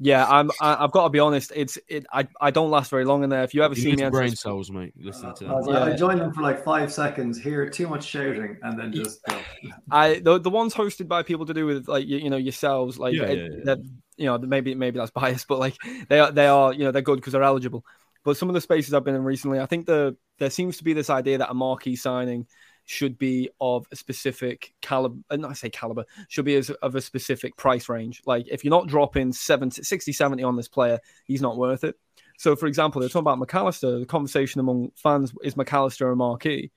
[0.05, 0.51] Yeah, I'm.
[0.61, 1.53] I, I've got to be honest.
[1.55, 2.05] It's it.
[2.13, 3.45] I, I don't last very long in there.
[3.45, 4.93] If you ever You see need me, enter brain this- cells, mate.
[4.99, 5.53] Listen to that.
[5.55, 5.97] like, I Yeah.
[5.97, 9.39] joined them for like five seconds, hear too much shouting, and then just go.
[9.93, 12.99] I the, the ones hosted by people to do with like you, you know yourselves
[12.99, 13.65] like Yeah, it- yeah, yeah.
[13.65, 13.79] that
[14.17, 15.77] you know maybe maybe that's biased but like
[16.09, 17.85] they are they are you know they're good because they're eligible
[18.25, 20.85] but some of the spaces I've been in recently I think the there seems to
[20.85, 22.47] be this idea that a marquee signing
[22.85, 27.01] should be of a specific caliber not I say caliber should be as, of a
[27.01, 28.23] specific price range.
[28.27, 31.97] Like if you're not dropping 70 60 70 on this player he's not worth it.
[32.39, 36.71] So for example they're talking about McAllister the conversation among fans is McAllister a marquee?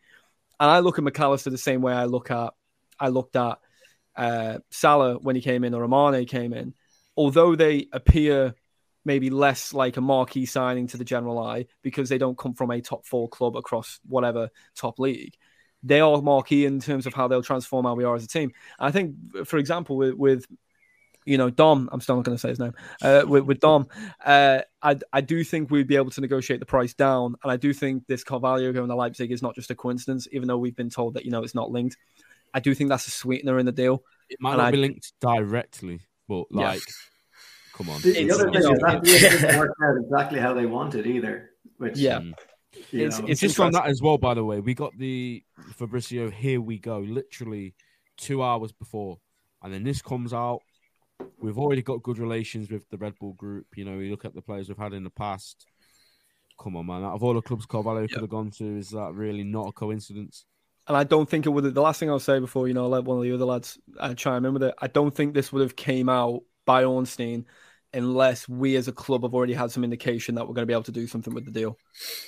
[0.59, 2.53] And I look at McAllister the same way I look at
[2.99, 3.57] I looked at
[4.15, 6.73] uh, Salah when he came in or Amane came in,
[7.17, 8.55] although they appear
[9.05, 12.71] maybe less like a marquee signing to the general eye because they don't come from
[12.71, 15.35] a top four club across whatever top league.
[15.85, 18.51] They are marquee in terms of how they'll transform how we are as a team.
[18.79, 20.45] I think, for example, with, with
[21.25, 22.73] you know Dom, I'm still not going to say his name.
[23.01, 23.87] Uh, with, with Dom,
[24.25, 27.57] uh, I I do think we'd be able to negotiate the price down, and I
[27.57, 30.75] do think this Carvalho going to Leipzig is not just a coincidence, even though we've
[30.75, 31.97] been told that you know it's not linked.
[32.53, 34.03] I do think that's a sweetener in the deal.
[34.29, 36.69] It might And not I- be linked directly, but Yeah.
[36.69, 36.81] like,
[37.73, 38.01] come on.
[38.01, 41.51] The, the other thing is that didn't work out exactly how they wanted either.
[41.77, 42.21] Which Yeah.
[42.91, 45.43] It's- it's just on that as well, by the way, we got the
[45.75, 47.73] Fabrizio Here We Go literally
[48.17, 49.19] two hours before,
[49.61, 50.59] and then this comes out.
[51.39, 53.67] We've already got good relations with the Red Bull group.
[53.75, 55.65] You know, we look at the players we've had in the past.
[56.59, 57.03] Come on, man.
[57.03, 59.71] Out of all the clubs Carvalho could have gone to, is that really not a
[59.71, 60.45] coincidence?
[60.87, 61.73] and I don't think it would.
[61.73, 64.13] The last thing I'll say before you know, let one of the other lads uh,
[64.13, 64.75] chime in with it.
[64.79, 67.45] I don't think this would have came out by Ornstein
[67.95, 70.73] unless we as a club have already had some indication that we're going to be
[70.73, 71.77] able to do something with the deal.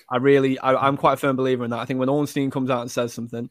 [0.09, 1.79] I really, I, I'm quite a firm believer in that.
[1.79, 3.49] I think when Ornstein comes out and says something,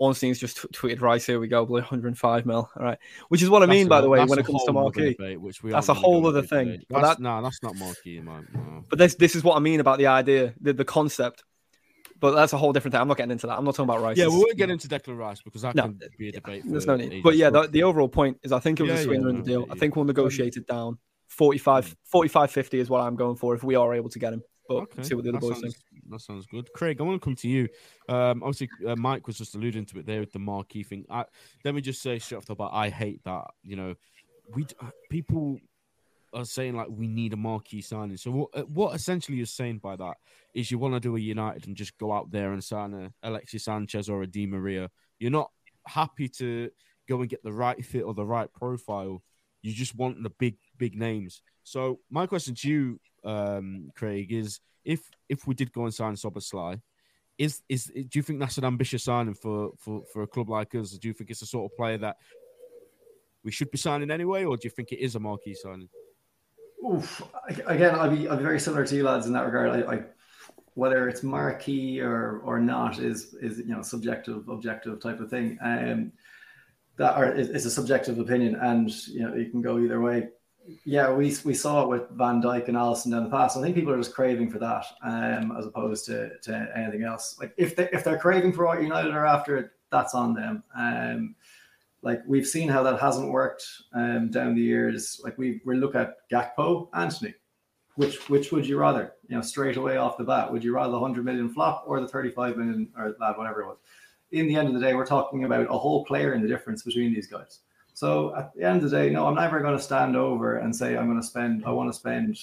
[0.00, 2.68] Ornstein's just t- tweeted right here we go, 105 mil.
[2.76, 2.98] All right,
[3.28, 5.10] which is what I mean, That's by the way, when it comes to marquee.
[5.12, 8.20] debate, which we That's a whole other thing, but That's, that- nah, that's not marquee,
[8.20, 8.46] man.
[8.52, 8.84] No.
[8.90, 11.44] But this, this is what I mean about the idea, the, the concept.
[12.20, 13.00] But that's a whole different thing.
[13.00, 13.58] I'm not getting into that.
[13.58, 14.16] I'm not talking about Rice.
[14.16, 16.62] Yeah, we won't get into Declan Rice because that No, can be a debate.
[16.64, 17.20] There's no need.
[17.24, 19.28] But yeah, the, the overall point is I think it was Yeah, a yeah, swinger
[19.30, 19.64] in the deal.
[19.66, 20.98] yeah, I think we'll negotiate it down.
[21.32, 24.42] 45, 45 50 is what I'm going for if we are able to get him.
[24.68, 26.10] But Okay, see what the other that boys sounds, think.
[26.10, 26.70] That sounds good.
[26.74, 27.68] Craig, I want to come to you.
[28.08, 31.04] Um, obviously, uh, Mike was just alluding to it there with the marquee thing.
[31.10, 31.24] I,
[31.64, 33.46] let me just say straight off the bat, I hate that.
[33.62, 33.94] You know,
[34.54, 35.58] we uh, people
[36.34, 38.16] are saying like we need a marquee signing.
[38.16, 40.14] So what, uh, what essentially you're saying by that
[40.54, 43.12] is you want to do a United and just go out there and sign a
[43.26, 44.90] Alexis Sanchez or a Di Maria.
[45.18, 45.50] You're not
[45.86, 46.70] happy to
[47.08, 49.22] go and get the right fit or the right profile.
[49.62, 51.42] You just want the big, big names.
[51.62, 56.14] So my question to you, um, Craig, is if if we did go and sign
[56.14, 56.80] Soboslai,
[57.38, 60.74] is is do you think that's an ambitious signing for for for a club like
[60.74, 60.98] us?
[61.02, 62.16] Do you think it's the sort of player that
[63.44, 65.88] we should be signing anyway, or do you think it is a marquee signing?
[66.84, 67.22] Oof.
[67.66, 69.68] Again, I'd be, I'd be very similar to you lads in that regard.
[69.70, 69.96] I, I
[70.74, 75.58] whether it's marquee or or not is is you know subjective, objective type of thing.
[75.62, 76.12] Um,
[76.96, 80.28] that or is, is a subjective opinion, and you know you can go either way.
[80.84, 83.56] Yeah, we we saw it with Van Dijk and Alisson down the past.
[83.56, 87.36] I think people are just craving for that, um, as opposed to, to anything else.
[87.40, 90.62] Like if they if they're craving for what United are after, that's on them.
[90.76, 91.34] Um,
[92.02, 95.20] like we've seen how that hasn't worked um, down the years.
[95.24, 97.34] Like we we look at Gakpo, Antony.
[97.96, 99.14] Which which would you rather?
[99.28, 102.00] You know, straight away off the bat, would you rather the hundred million flop or
[102.00, 103.78] the thirty-five million or that whatever it was?
[104.30, 106.82] In the end of the day, we're talking about a whole player and the difference
[106.82, 107.60] between these guys.
[107.94, 110.74] So at the end of the day, no, I'm never going to stand over and
[110.74, 111.64] say I'm going to spend.
[111.64, 112.38] I want to spend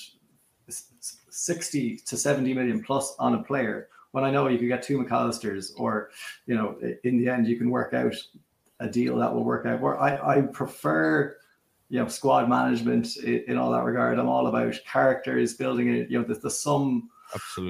[1.29, 4.97] sixty to seventy million plus on a player when I know you could get two
[4.97, 6.09] McAllisters, or
[6.45, 8.15] you know, in the end, you can work out
[8.79, 9.81] a deal that will work out.
[9.81, 11.35] Where I, I prefer,
[11.89, 14.17] you know, squad management in, in all that regard.
[14.17, 16.09] I'm all about characters, building it.
[16.09, 17.09] You know, the, the sum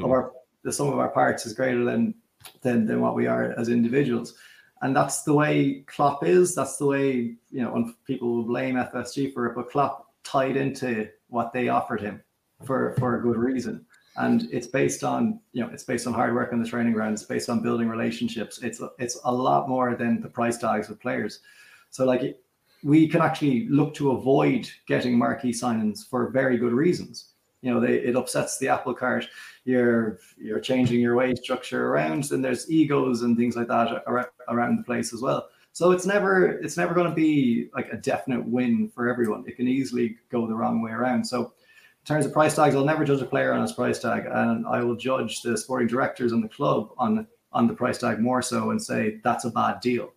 [0.04, 0.32] of our
[0.64, 2.14] the sum of our parts is greater than
[2.62, 4.36] than than what we are as individuals.
[4.82, 6.56] And that's the way Klopp is.
[6.56, 7.94] That's the way you know.
[8.06, 12.22] People will blame FSG for it, but Klopp tied into what they offered him
[12.66, 13.86] for for a good reason.
[14.16, 17.14] And it's based on you know it's based on hard work on the training ground.
[17.14, 18.62] It's based on building relationships.
[18.64, 21.42] It's it's a lot more than the price tags of players.
[21.90, 22.38] So like
[22.84, 27.34] we can actually look to avoid getting marquee signings for very good reasons.
[27.62, 29.28] You know, they, it upsets the apple cart.
[29.70, 34.04] You're you're changing your wage structure around, and there's egos and things like that
[34.48, 35.50] around the place as well.
[35.74, 39.44] So it's never it's never going to be like a definite win for everyone.
[39.48, 41.24] It can easily go the wrong way around.
[41.24, 44.26] So in terms of price tags, I'll never judge a player on his price tag,
[44.26, 48.20] and I will judge the sporting directors and the club on on the price tag
[48.20, 50.14] more so and say that's a bad deal.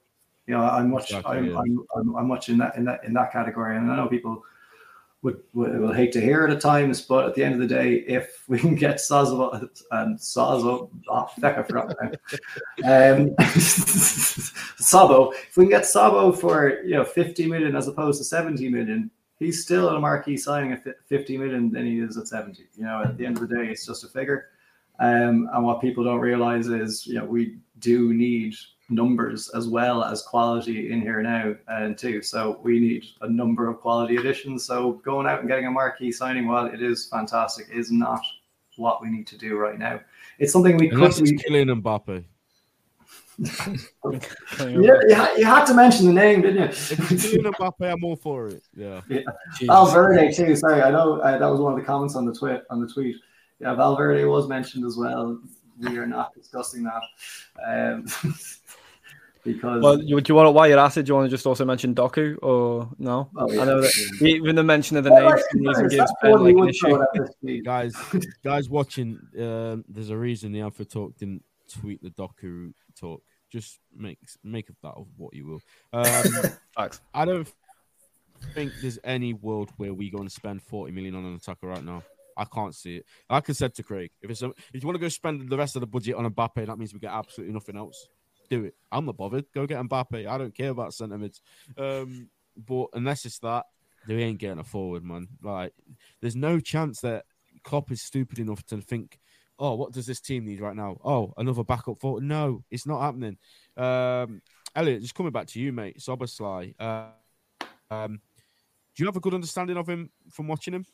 [0.47, 1.59] You know, I'm much exactly, I'm, yeah.
[1.59, 4.43] I'm, I'm, I'm, much in that in that in that category, and I know people
[5.23, 7.67] would, would will hate to hear it at times, but at the end of the
[7.67, 12.15] day, if we can get Sazo and Sazo, oh I forgot name.
[12.85, 18.25] Um, Sabo, if we can get Sabo for you know 50 million as opposed to
[18.25, 22.65] 70 million, he's still a marquee signing at 50 million than he is at 70.
[22.75, 24.47] You know, at the end of the day, it's just a figure.
[24.99, 28.55] Um, and what people don't realize is, you know, we do need
[28.95, 32.23] numbers as well as quality in here now and too.
[32.23, 34.65] So we need a number of quality additions.
[34.65, 38.21] So going out and getting a marquee signing, while it is fantastic, is not
[38.77, 40.01] what we need to do right now.
[40.39, 41.29] It's something we Unless could.
[41.31, 42.25] It's Kylian Mbappe.
[43.39, 46.65] yeah, you, had to mention the name, didn't you?
[46.65, 48.63] If it's Kylian Mbappe, I'm all for it.
[48.75, 49.01] Yeah.
[49.09, 49.23] yeah.
[49.63, 50.57] Valverde too.
[50.57, 52.89] Sorry, I know uh, that was one of the comments on the tweet on the
[52.89, 53.17] tweet.
[53.61, 55.41] Yeah, Valverde was mentioned as well.
[55.79, 57.03] We are not discussing that.
[57.67, 58.07] Um,
[59.45, 61.31] because well, you, do you want to, while you're at it, do you want to
[61.31, 63.29] just also mention Doku or no?
[63.37, 63.63] Oh, yeah.
[63.63, 64.29] I know that yeah.
[64.29, 67.63] even the mention of the well, name gives Ben like an issue.
[67.65, 67.95] guys,
[68.45, 73.23] guys watching, uh, there's a reason the Alpha Talk didn't tweet the Doku talk.
[73.51, 75.61] Just make make of that of what you will.
[75.93, 77.53] Um, I don't
[78.55, 81.85] think there's any world where we go and spend 40 million on an attacker right
[81.85, 82.03] now.
[82.37, 83.07] I can't see it.
[83.29, 85.59] Like I said to Craig, if it's a, if you want to go spend the
[85.59, 88.09] rest of the budget on a Mbappe, that means we get absolutely nothing else
[88.49, 88.75] do it.
[88.91, 89.47] I'm not bothered.
[89.55, 90.27] Go get Mbappe.
[90.27, 91.41] I don't care about sentiments.
[91.77, 93.67] Um, but unless it's that,
[94.07, 95.29] they ain't getting a forward, man.
[95.43, 95.73] Like,
[96.21, 97.25] there's no chance that
[97.63, 99.19] Klopp is stupid enough to think,
[99.59, 100.99] oh, what does this team need right now?
[101.05, 102.25] Oh, another backup forward.
[102.25, 103.39] No, it's not happening.
[103.77, 104.43] Um,
[104.75, 105.99] Elliot, just coming back to you, mate.
[105.99, 106.75] Szoboszlai.
[106.79, 107.07] Uh,
[107.91, 108.21] um,
[108.95, 110.87] do you have a good understanding of him from watching him?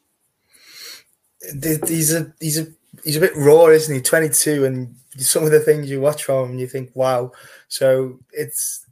[1.40, 2.66] He's a he's a
[3.05, 4.01] he's a bit raw, isn't he?
[4.01, 7.33] Twenty two, and some of the things you watch from him, you think, wow.
[7.68, 8.87] So it's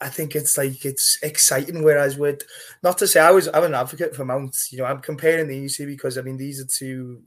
[0.00, 1.82] I think it's like it's exciting.
[1.82, 2.42] Whereas with
[2.82, 4.56] not to say I was I'm an advocate for Mount.
[4.70, 7.22] You know, I'm comparing these two because I mean these are two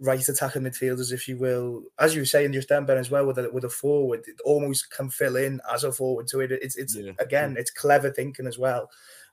[0.00, 1.82] right attacking midfielders, if you will.
[1.98, 4.40] As you were saying just then, Ben, as well with a with a forward, it
[4.44, 6.52] almost can fill in as a forward to it.
[6.52, 7.12] It's it's yeah.
[7.18, 8.90] again, it's clever thinking as well.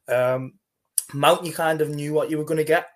[0.07, 0.53] Um,
[1.13, 2.87] Mount, you kind of knew what you were going to get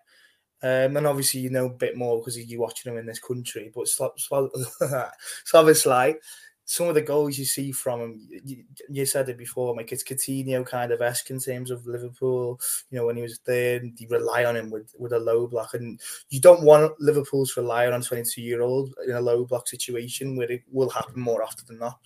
[0.66, 3.72] um, and obviously, you know a bit more because you're watching them in this country.
[3.74, 6.16] But Szoboszlai,
[6.66, 10.04] some of the goals you see from him, you, you said it before, like it's
[10.04, 12.60] Coutinho kind of esque in terms of Liverpool.
[12.90, 15.76] You know, when he was there, you rely on him with, with a low block.
[15.76, 16.02] And
[16.32, 19.68] you don't want Liverpool to rely on a 22 year old in a low block
[19.68, 22.00] situation where it will happen more often than not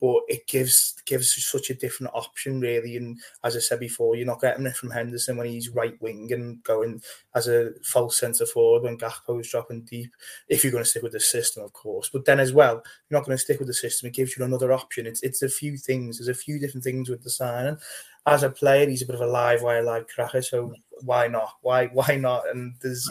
[0.00, 2.96] but it gives gives such a different option really.
[2.96, 6.32] And as I said before, you're not getting it from Henderson when he's right wing
[6.32, 7.02] and going
[7.34, 10.12] as a false centre forward when Gakpo is dropping deep.
[10.48, 13.18] If you're going to stick with the system, of course, but then as well, you're
[13.18, 14.08] not going to stick with the system.
[14.08, 15.06] It gives you another option.
[15.06, 16.18] It's it's a few things.
[16.18, 17.78] There's a few different things with the signing.
[18.26, 20.42] As a player, he's a bit of a live wire, live cracker.
[20.42, 21.54] So why not?
[21.62, 22.48] Why why not?
[22.48, 23.08] And there's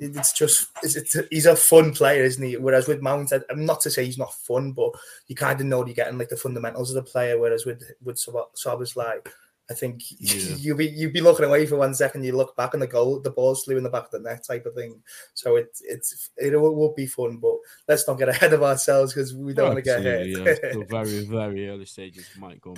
[0.00, 2.56] it's just it's, it's he's a fun player, isn't he?
[2.56, 4.92] Whereas with Mount, I'm not to say he's not fun, but
[5.26, 7.38] you kind of know you're getting like the fundamentals of the player.
[7.38, 9.26] Whereas with with Szoboszlai,
[9.70, 10.54] I think yeah.
[10.58, 13.20] you'll be you'll be looking away for one second, you look back and the goal,
[13.20, 15.00] the ball's slew in the back of the net type of thing.
[15.34, 17.54] So it it's it will, will be fun, but
[17.86, 20.26] let's not get ahead of ourselves because we don't want to get hit.
[20.28, 22.74] Yeah, very very early stages, might go.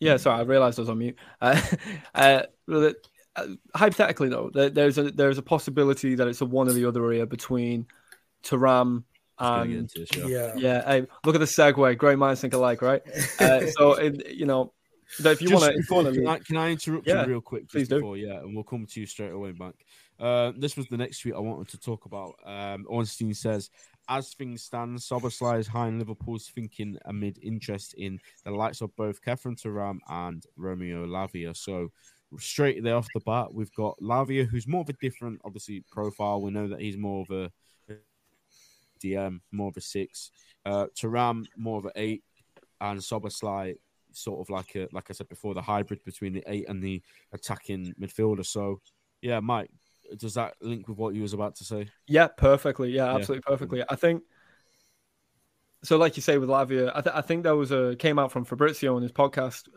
[0.00, 1.18] Yeah, sorry, I realised I was on mute.
[1.40, 1.60] Uh,
[2.14, 2.42] uh,
[3.74, 7.26] hypothetically though, there's a there's a possibility that it's a one or the other area
[7.26, 7.86] between
[8.42, 9.04] Thuram
[9.38, 9.90] and
[10.26, 10.84] yeah, yeah.
[10.84, 11.96] Hey, look at the segue.
[11.96, 13.02] Great minds think alike, right?
[13.38, 14.72] Uh, so it, you know,
[15.18, 17.68] if you want to, can, I, can I interrupt yeah, you real quick?
[17.68, 18.22] Please before, do.
[18.22, 19.74] Yeah, and we'll come to you straight away, back.
[20.18, 22.34] Uh, this was the next tweet I wanted to talk about.
[22.44, 23.70] Um, Ornstein says,
[24.08, 28.94] as things stand, Szoboszlai is high in Liverpool's thinking amid interest in the likes of
[28.96, 31.56] both Khéphren Thuram and Romeo Lavia.
[31.56, 31.90] So
[32.38, 36.42] straight there off the bat, we've got Lavia, who's more of a different, obviously, profile.
[36.42, 37.50] We know that he's more of a
[38.98, 40.30] DM, more of a six.
[40.64, 42.24] Uh, Thuram, more of an eight,
[42.80, 43.76] and Szoboszlai,
[44.12, 47.02] sort of like a, like I said before, the hybrid between the eight and the
[47.32, 48.44] attacking midfielder.
[48.44, 48.80] So,
[49.22, 49.70] yeah, Mike,
[50.16, 51.88] does that link with what you was about to say?
[52.06, 52.90] Yeah, perfectly.
[52.90, 53.50] Yeah, absolutely yeah.
[53.50, 53.84] perfectly.
[53.88, 54.22] I think
[55.82, 58.32] so like you say with Lavia, I, th- I think there was a came out
[58.32, 59.68] from Fabrizio on his podcast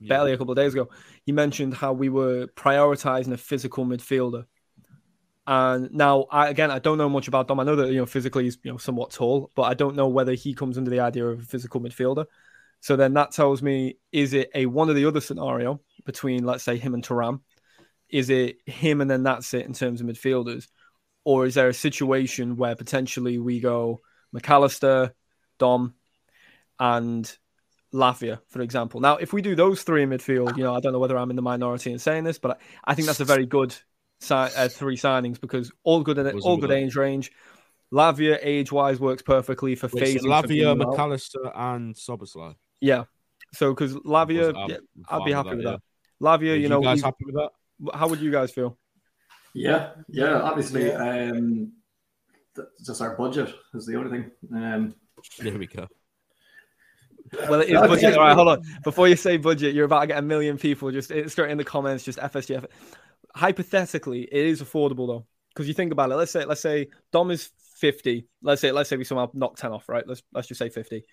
[0.00, 0.88] barely a couple of days ago.
[1.24, 4.44] He mentioned how we were prioritizing a physical midfielder.
[5.46, 7.60] And now, I, again, I don't know much about Dom.
[7.60, 10.08] I know that you know physically he's you know somewhat tall, but I don't know
[10.08, 12.24] whether he comes under the idea of a physical midfielder.
[12.80, 16.64] So then that tells me: is it a one or the other scenario between, let's
[16.64, 17.40] say, him and Thuram?
[18.08, 20.68] Is it him and then that's it in terms of midfielders,
[21.24, 24.00] or is there a situation where potentially we go
[24.34, 25.10] McAllister,
[25.60, 25.94] Dom,
[26.80, 27.36] and
[27.94, 29.00] Lavia, for example.
[29.00, 31.30] Now, if we do those three in midfield, you know, I don't know whether I'm
[31.30, 33.74] in the minority in saying this, but I think that's a very good
[34.20, 37.30] si- uh, three signings because all good, in, all good age range.
[37.92, 40.20] Lavia, age wise, works perfectly for Wait, phasing.
[40.20, 42.54] so Lavia, McAllister, and Szoboszlai.
[42.80, 43.04] Yeah.
[43.52, 44.76] So, because Lavia, I'm yeah,
[45.08, 45.70] fine I'd be with happy that, with yeah.
[45.72, 45.80] that.
[46.24, 47.50] Lavia, Are you know, guys we- happy with that?
[47.94, 48.78] how would you guys feel?
[49.54, 50.92] Yeah, yeah, obviously.
[50.92, 51.72] Um,
[52.54, 54.30] th- just our budget is the only thing.
[54.54, 54.94] Um,
[55.38, 55.86] There we go.
[57.48, 58.16] Well, it is budget.
[58.16, 58.62] All right, hold on.
[58.82, 61.64] Before you say budget, you're about to get a million people just straight in the
[61.64, 62.66] comments, just FSGF.
[63.34, 66.16] Hypothetically, it is affordable though, because you think about it.
[66.16, 68.26] Let's say, let's say Dom is fifty.
[68.42, 70.06] Let's say, let's say we somehow knock ten off, right?
[70.06, 71.04] Let's let's just say fifty.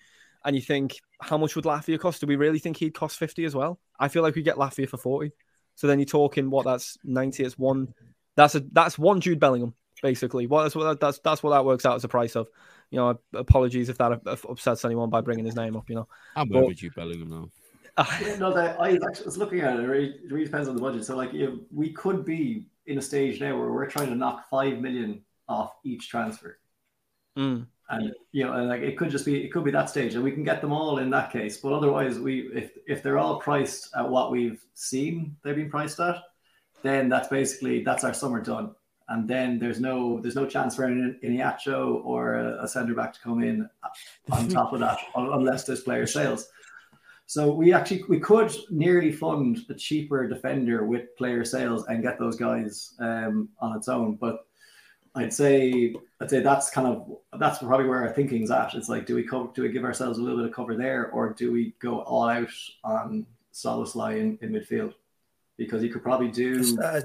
[0.44, 2.20] And you think, how much would Lavia cost?
[2.20, 3.78] Do we really think he'd cost fifty as well?
[3.98, 5.32] I feel like we get Lavia for forty.
[5.76, 6.64] So then you're talking what?
[6.64, 7.44] That's ninety.
[7.44, 7.94] It's one.
[8.36, 10.46] That's a that's one Jude Bellingham basically.
[10.46, 12.48] What that's what that's that's what that works out as a price of.
[12.90, 15.88] You know, apologies if that upsets anyone by bringing his name up.
[15.90, 16.08] You know.
[16.36, 17.48] I'm But- over you, Bellingham now.
[18.22, 19.82] Yeah, no, that I actually was looking at it.
[19.82, 21.04] It really, it really depends on the budget.
[21.04, 24.48] So, like, if we could be in a stage now where we're trying to knock
[24.48, 26.58] five million off each transfer,
[27.36, 27.66] Mm.
[27.90, 30.22] and you know, and like it could just be it could be that stage, and
[30.22, 31.56] we can get them all in that case.
[31.58, 35.98] But otherwise, we if if they're all priced at what we've seen they've been priced
[35.98, 36.22] at,
[36.82, 38.74] then that's basically that's our summer done.
[39.08, 43.12] And then there's no there's no chance for an Iniacho or a, a centre back
[43.14, 43.68] to come in
[44.30, 46.48] on top of that, unless there's player sales.
[47.28, 52.18] So we actually we could nearly fund a cheaper defender with player sales and get
[52.18, 54.16] those guys um, on its own.
[54.16, 54.46] But
[55.14, 58.74] I'd say I'd say that's kind of that's probably where our thinking's at.
[58.74, 61.10] It's like do we cover, do we give ourselves a little bit of cover there,
[61.10, 62.48] or do we go all out
[62.84, 64.94] on Szoboszlai in, in midfield?
[65.56, 67.02] Because you could probably do I,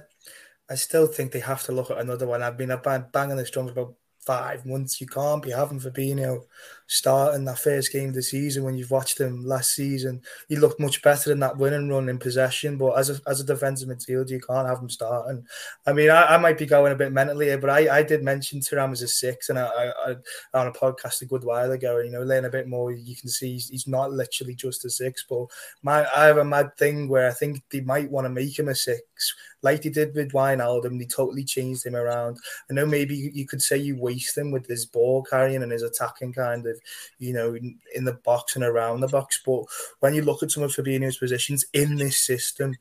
[0.70, 2.42] I still think they have to look at another one.
[2.42, 2.76] I've been
[3.12, 3.96] banging this drum for about
[4.26, 5.02] five months.
[5.02, 6.44] You can't be having Fabinho
[6.88, 10.22] starting that first game of the season when you've watched him last season.
[10.48, 13.46] He looked much better than that winning run in possession, but as a, as a
[13.46, 15.46] defensive midfielder, you can't have him starting.
[15.86, 18.24] I mean, I, I might be going a bit mentally here, but I, I did
[18.24, 20.16] mention Thuram as a six, and I, I, I
[20.60, 22.92] on a podcast a good while ago, you know, learn a bit more.
[22.92, 25.48] You can see he's, he's not literally just a six, but
[25.82, 28.70] my I have a mad thing where I think they might want to make him
[28.70, 31.00] a six, like they did with Wijnaldum.
[31.00, 32.38] They totally changed him around.
[32.70, 35.84] I know maybe you, could say you waste him with his ball carrying and his
[35.84, 36.80] attacking kind of,
[37.18, 39.42] you know, in, in the box and around the box.
[39.46, 39.64] But
[40.02, 42.76] when you look at some of Fabinho's positions in this system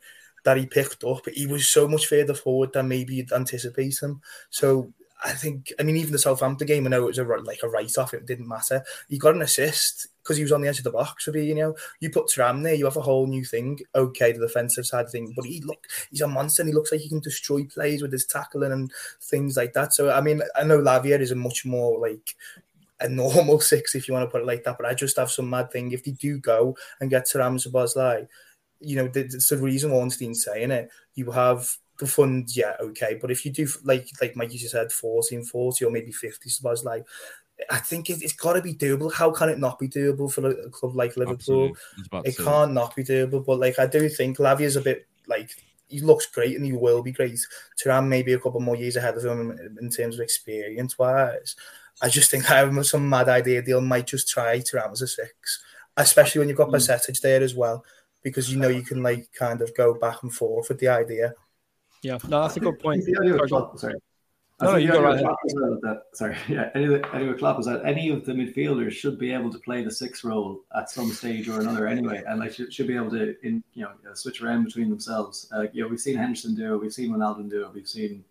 [0.45, 4.21] that he picked up, he was so much further forward than maybe you'd anticipate him.
[4.51, 4.92] So
[5.25, 7.68] I think, I mean, even the Southampton game, I know it was a, like a
[7.68, 8.83] write off, it didn't matter.
[9.09, 11.55] He got an assist because he was on the edge of the box for you
[11.55, 11.75] know.
[12.01, 13.81] You put Thuram there, you have a whole new thing.
[13.95, 16.93] Okay, the defensive side of things, but he look, he's a monster and he looks
[16.93, 19.93] like he can destroy plays with his tackling and things like that.
[19.93, 22.37] So, I mean, I know Lavia is a much more like
[23.01, 25.31] a normal six, if you want to put it like that, but I just have
[25.31, 25.93] some mad thing.
[25.93, 28.29] If they do go and get Thuram Szoboszlai,
[28.81, 30.91] you know, it's the reason Ornstein's saying it.
[31.15, 33.17] You have the fund, yeah, okay.
[33.21, 37.05] But if you do like like Mike just said, 14, 40 or maybe 50 Szoboszlai
[37.70, 39.12] I think it, it's got to be doable.
[39.12, 41.68] How can it not be doable for a club like Liverpool?
[41.68, 41.68] Absolutely.
[41.68, 43.44] I was about to It can't not be doable.
[43.44, 45.51] But like I do think Lavia's a bit like
[45.88, 47.38] he looks great and he will be great.
[47.83, 51.55] Thuram maybe a couple more years ahead of him in, in terms of experience wise.
[52.01, 55.07] I just think I have some mad idea deal might just try Thuram as a
[55.07, 55.62] six,
[55.96, 56.72] especially when you've got Mm.
[56.72, 57.85] percentage there as well,
[58.22, 61.35] because you know you can like kind of go back and forth with the idea.
[62.01, 63.05] Yeah, no, that's a good point.
[64.62, 66.70] No, you go right with well that sorry, yeah.
[66.75, 69.90] Anyway, anyway, Klopp is that any of the midfielders should be able to play the
[69.90, 73.35] six role at some stage or another anyway, and like should, should be able to
[73.46, 75.51] in you know switch around between themselves.
[75.55, 78.24] Uh, you know, we've seen Henderson do it, we've seen Ronaldo do it, we've seen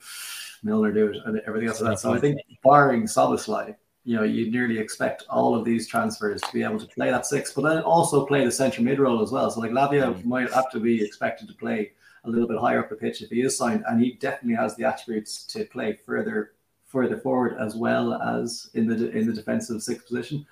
[0.64, 1.99] Milner do it, and everything else like that.
[1.99, 6.53] So I think barring Szoboszlai, you know, you nearly expect all of these transfers to
[6.53, 9.32] be able to play that six, but then also play the central mid role as
[9.32, 9.49] well.
[9.51, 11.91] So like Lavia might have to be expected to play
[12.26, 14.76] a little bit higher up the pitch if he is signed, and he definitely has
[14.76, 16.53] the attributes to play further
[16.86, 20.45] further forward as well as in the in the defensive sixth position.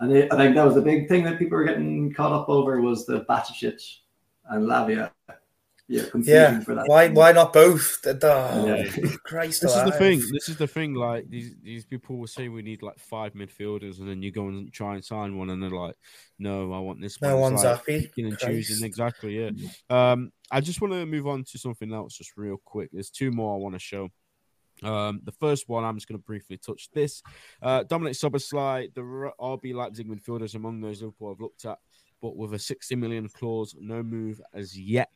[0.00, 2.80] And I think that was the big thing that people were getting caught up over
[2.80, 3.98] was the Bajcetic
[4.50, 5.10] and Lavia.
[5.88, 6.60] Yeah, yeah.
[6.60, 6.86] for that.
[6.88, 8.02] Why why not both?
[8.02, 9.16] The, the, Yeah.
[9.24, 10.18] Christ This is the thing.
[10.32, 10.94] This is the thing.
[10.94, 14.48] Like these these people will say we need like five midfielders, and then you go
[14.48, 15.94] and try and sign one, and they're like,
[16.40, 18.00] "No, I want this one." No It's one's like happy.
[18.02, 18.68] picking and Christ.
[18.68, 18.84] choosing.
[18.86, 19.38] Exactly.
[19.40, 19.50] Yeah.
[19.88, 22.90] Um, I just want to move on to something else, just real quick.
[22.92, 24.08] There's two more I want to show.
[24.82, 27.22] Um, the first one, I'm just going to briefly touch this.
[27.62, 31.78] Uh, Dominic Szoboszlai, the R- RB Leipzig midfielders among those Liverpool I've looked at,
[32.20, 35.10] but with a 60 million clause, no move as yet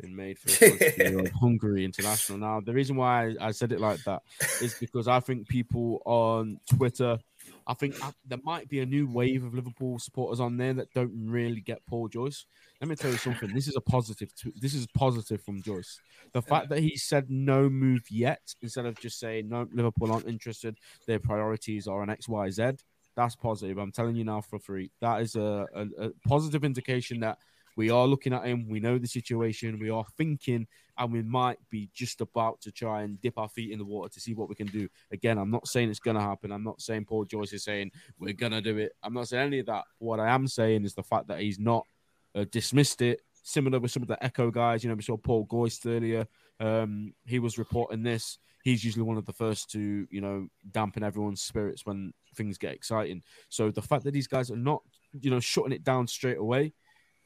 [0.00, 2.38] been made for Hungary international.
[2.38, 4.22] Now, the reason why I, I said it like that
[4.60, 7.18] is because I think people on Twitter,
[7.66, 10.92] I think uh, there might be a new wave of Liverpool supporters on there that
[10.94, 12.46] don't really get Paul Joyce.
[12.80, 13.52] Let me tell you something.
[13.54, 14.30] This is a positive.
[14.56, 16.00] This is positive from Joyce.
[16.32, 20.26] The fact that he said no move yet instead of just saying no, Liverpool aren't
[20.26, 20.78] interested.
[21.06, 22.72] Their priorities are on X, Y, Z.
[23.14, 23.78] That's positive.
[23.78, 24.90] I'm telling you now for free.
[25.00, 27.38] That is a, a, a positive indication that
[27.76, 28.68] we are looking at him.
[28.68, 29.78] We know the situation.
[29.78, 30.66] We are thinking,
[30.98, 34.12] and we might be just about to try and dip our feet in the water
[34.12, 34.88] to see what we can do.
[35.10, 36.52] Again, I'm not saying it's going to happen.
[36.52, 38.92] I'm not saying Paul Joyce is saying we're going to do it.
[39.02, 39.84] I'm not saying any of that.
[39.98, 41.86] What I am saying is the fact that he's not
[42.34, 43.20] uh, dismissed it.
[43.44, 46.26] Similar with some of the Echo guys, you know, we saw Paul Gorst earlier.
[46.60, 48.38] Um, he was reporting this.
[48.62, 52.72] He's usually one of the first to, you know, dampen everyone's spirits when things get
[52.72, 53.22] exciting.
[53.48, 54.82] So the fact that these guys are not,
[55.20, 56.72] you know, shutting it down straight away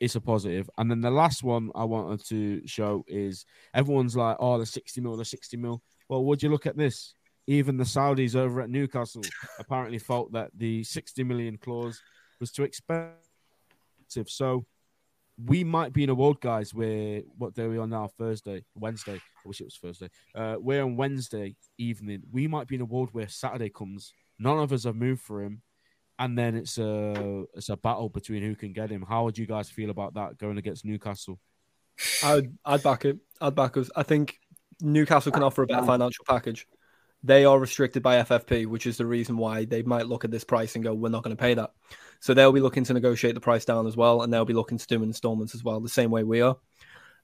[0.00, 0.68] is a positive.
[0.78, 3.44] And then the last one I wanted to show is
[3.74, 5.82] everyone's like, oh, the 60 mil, the 60 mil.
[6.08, 7.14] Well, would you look at this?
[7.46, 9.22] Even the Saudis over at Newcastle
[9.58, 12.00] apparently felt that the 60 million clause
[12.40, 13.14] was too expensive.
[14.26, 14.66] So
[15.44, 18.08] we might be in a world, guys, where what day are we on now?
[18.18, 19.16] Thursday, Wednesday.
[19.16, 20.08] I wish it was Thursday.
[20.34, 22.22] Uh, we're on Wednesday evening.
[22.32, 24.12] We might be in a world where Saturday comes.
[24.38, 25.62] None of us have moved for him,
[26.18, 29.04] and then it's a it's a battle between who can get him.
[29.06, 31.38] How would you guys feel about that going against Newcastle?
[32.22, 33.18] I'd, I'd back it.
[33.40, 33.90] I'd back us.
[33.96, 34.38] I think
[34.80, 36.66] Newcastle can offer a better financial package.
[37.22, 40.44] They are restricted by FFP, which is the reason why they might look at this
[40.44, 41.72] price and go, "We're not going to pay that."
[42.20, 44.78] So they'll be looking to negotiate the price down as well, and they'll be looking
[44.78, 46.56] to do installments as well, the same way we are,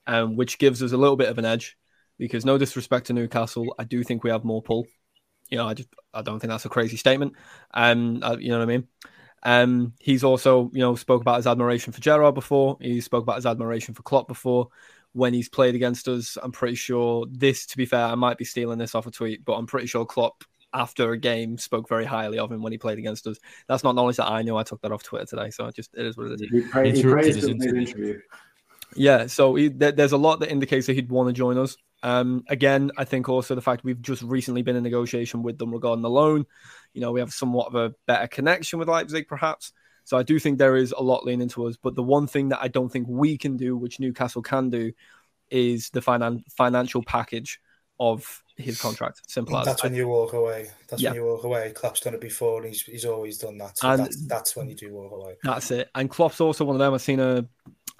[0.06, 1.76] um, which gives us a little bit of an edge.
[2.18, 4.86] Because no disrespect to Newcastle, I do think we have more pull.
[5.52, 7.34] You know, I just I don't think that's a crazy statement.
[7.74, 8.88] Um, uh, you know what I mean?
[9.42, 12.78] Um, he's also, you know, spoke about his admiration for Gerrard before.
[12.80, 14.68] He spoke about his admiration for Klopp before.
[15.12, 17.66] When he's played against us, I'm pretty sure this.
[17.66, 20.06] To be fair, I might be stealing this off a tweet, but I'm pretty sure
[20.06, 20.42] Klopp,
[20.72, 23.38] after a game, spoke very highly of him when he played against us.
[23.68, 24.56] That's not knowledge that I know.
[24.56, 26.40] I took that off Twitter today, so it just it is what it is.
[26.40, 28.06] He, pra- he Interrupted praised his him in his interview.
[28.06, 28.20] interview.
[28.96, 31.76] Yeah, so he, there, there's a lot that indicates that he'd want to join us.
[32.02, 35.72] Um, again, I think also the fact we've just recently been in negotiation with them
[35.72, 36.46] regarding the loan.
[36.94, 39.72] You know, we have somewhat of a better connection with Leipzig, perhaps.
[40.04, 41.76] So I do think there is a lot leaning to us.
[41.80, 44.92] But the one thing that I don't think we can do, which Newcastle can do,
[45.48, 47.60] is the finan- financial package
[48.00, 49.20] of his contract.
[49.30, 49.64] Simple as.
[49.66, 50.68] That's when you walk away.
[50.88, 51.10] That's Yeah.
[51.10, 51.72] when you walk away.
[51.72, 53.78] Klopp's done it before, and he's he's always done that.
[53.78, 55.36] So And- that's, that's when you do walk away.
[55.44, 55.88] That's it.
[55.94, 56.92] And Klopp's also one of them.
[56.92, 57.46] I've seen a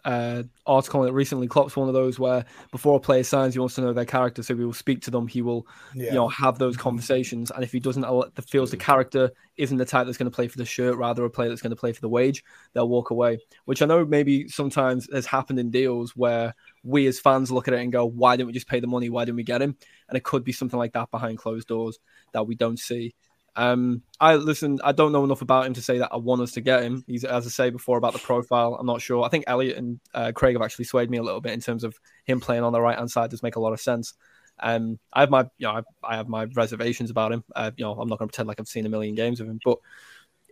[0.04, 1.46] uh, article it recently.
[1.46, 4.42] Klopp's one of those where before a player signs, he wants to know their character,
[4.42, 5.26] so he will speak to them.
[5.28, 6.06] He will, Yeah.
[6.06, 7.50] you know, have those conversations.
[7.50, 10.48] And if he doesn't the feels the character isn't the type that's going to play
[10.48, 12.42] for the shirt, rather a player that's going to play for the wage,
[12.72, 13.38] they'll walk away.
[13.64, 17.74] Which I know maybe sometimes has happened in deals where we as fans look at
[17.74, 19.08] it and go, "Why didn't we just pay the money?
[19.08, 19.76] Why didn't we get him?"
[20.08, 21.98] And it could be something like that behind closed doors
[22.32, 23.14] that we don't see.
[23.54, 24.78] Um, I listen.
[24.82, 27.04] I don't know enough about him to say that I want us to get him.
[27.06, 28.76] He's, as I say before, about the profile.
[28.78, 29.24] I'm not sure.
[29.24, 31.84] I think Elliot and uh, Craig have actually swayed me a little bit in terms
[31.84, 33.30] of him playing on the right hand side.
[33.30, 34.14] Does make a lot of sense.
[34.60, 37.44] Um, I have my, you know, I, I have my reservations about him.
[37.54, 39.48] Uh, you know, I'm not going to pretend like I've seen a million games of
[39.48, 39.78] him, but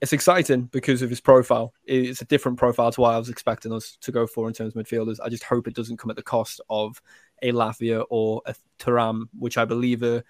[0.03, 1.74] it's exciting because of his profile.
[1.84, 4.74] It's a different profile to what I was expecting us to go for in terms
[4.74, 5.18] of midfielders.
[5.22, 7.01] I just hope it doesn't come at the cost of
[7.42, 10.24] a Lavia or a Thuram, which I believe are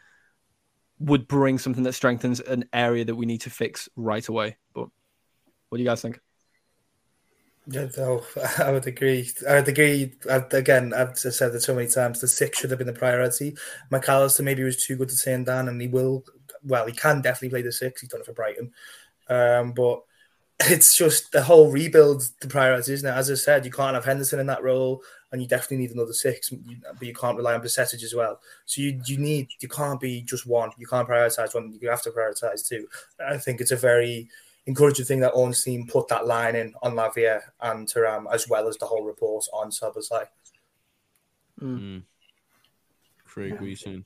[1.00, 4.56] would bring something that strengthens an area that we need to fix right away.
[4.74, 4.88] But
[5.68, 6.20] what do you guys think?
[7.66, 8.22] Yeah, no,
[8.58, 9.30] I would agree.
[9.48, 10.12] I would agree.
[10.28, 12.20] Again, I've said it so many times.
[12.20, 13.56] The six should have been the priority.
[13.90, 16.24] McAllister maybe was too good to turn down, and he will.
[16.62, 18.00] Well, he can definitely play the six.
[18.00, 18.72] He's done it for Brighton,
[19.28, 20.02] um, but
[20.60, 22.24] it's just the whole rebuild.
[22.40, 23.16] The priority, isn't it?
[23.16, 26.12] As I said, you can't have Henderson in that role, and you definitely need another
[26.12, 26.50] six.
[26.50, 28.40] But you can't rely on percentage as well.
[28.66, 30.70] So you you need you can't be just one.
[30.78, 31.78] You can't prioritize one.
[31.80, 32.88] You have to prioritize two.
[33.24, 34.28] I think it's a very
[34.66, 38.76] encouraging thing that Ornstein put that line in on Lavia and Thuram, as well as
[38.76, 40.26] the whole report on Szoboszlai.
[41.60, 42.02] Mm.
[43.24, 44.04] Craig, what are you saying?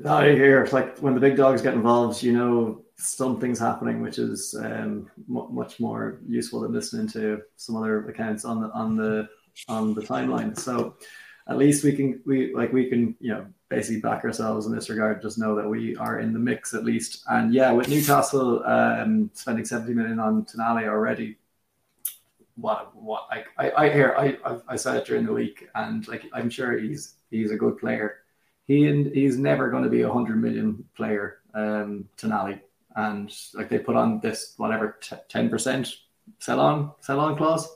[0.00, 4.00] No, I hear it's like when the big dogs get involved, you know something's happening,
[4.00, 8.70] which is um, mu much more useful than listening to some other accounts on the
[8.70, 9.28] on the
[9.68, 10.58] on the timeline.
[10.58, 10.96] So,
[11.48, 14.88] at least we can we like we can you know basically back ourselves in this
[14.90, 15.22] regard.
[15.22, 17.24] Just know that we are in the mix at least.
[17.28, 21.38] And yeah, with Newcastle um, spending seventy million on Tonali already,
[22.56, 26.06] what what I I, I hear I, I I said it during the week, and
[26.08, 28.18] like I'm sure he's he's a good player.
[28.66, 32.60] He and he's never going to be a hundred million player, um, Tonali,
[32.96, 34.98] and like they put on this whatever
[35.28, 35.88] ten percent
[36.40, 37.66] sell on sell on clause,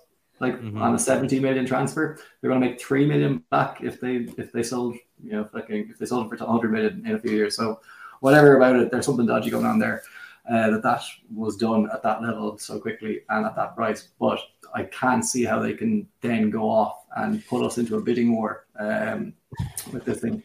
[0.42, 0.80] like Mhm.
[0.80, 2.18] on a seventy million transfer.
[2.40, 5.88] They're going to make three million back if they if they sold you know fucking
[5.90, 7.56] if they sold it for hundred million in a few years.
[7.56, 7.80] So
[8.20, 10.02] whatever about it, there's something dodgy going on there.
[10.50, 11.00] Uh, that that
[11.32, 14.40] was done at that level so quickly and at that price, but
[14.74, 18.34] I can't see how they can then go off and put us into a bidding
[18.34, 19.34] war um,
[19.92, 20.42] with this thing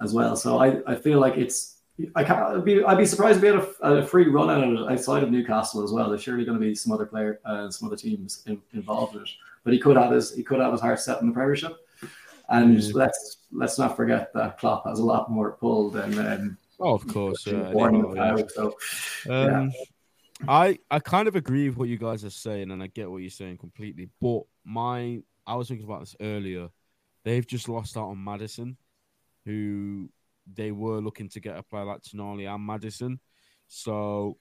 [0.00, 0.34] as well.
[0.34, 1.73] So I, I feel like it's
[2.16, 4.68] I can't I'd be I'd be surprised if we had a, a free run at
[4.68, 6.08] it outside of Newcastle as well.
[6.08, 9.22] There's surely going to be some other player uh, some other teams in, involved in
[9.22, 9.28] it,
[9.62, 11.76] but he could have his he could have his heart set in the Premiership.
[12.48, 12.94] And Mm.
[12.94, 17.06] let's let's not forget that Klopp has a lot more pull than um, Oh, of
[17.06, 17.46] course.
[17.46, 18.36] Yeah, yeah.
[18.48, 18.76] So
[19.30, 19.72] Um,
[20.48, 23.18] I I kind of agree with what you guys are saying, and I get what
[23.18, 24.10] you're saying completely.
[24.20, 26.68] But my I was thinking about this earlier.
[27.24, 28.76] They've just lost out on Maddison,
[29.46, 30.10] who
[30.52, 33.20] they were looking to get a player like Tonali and Maddison.
[33.68, 34.38] So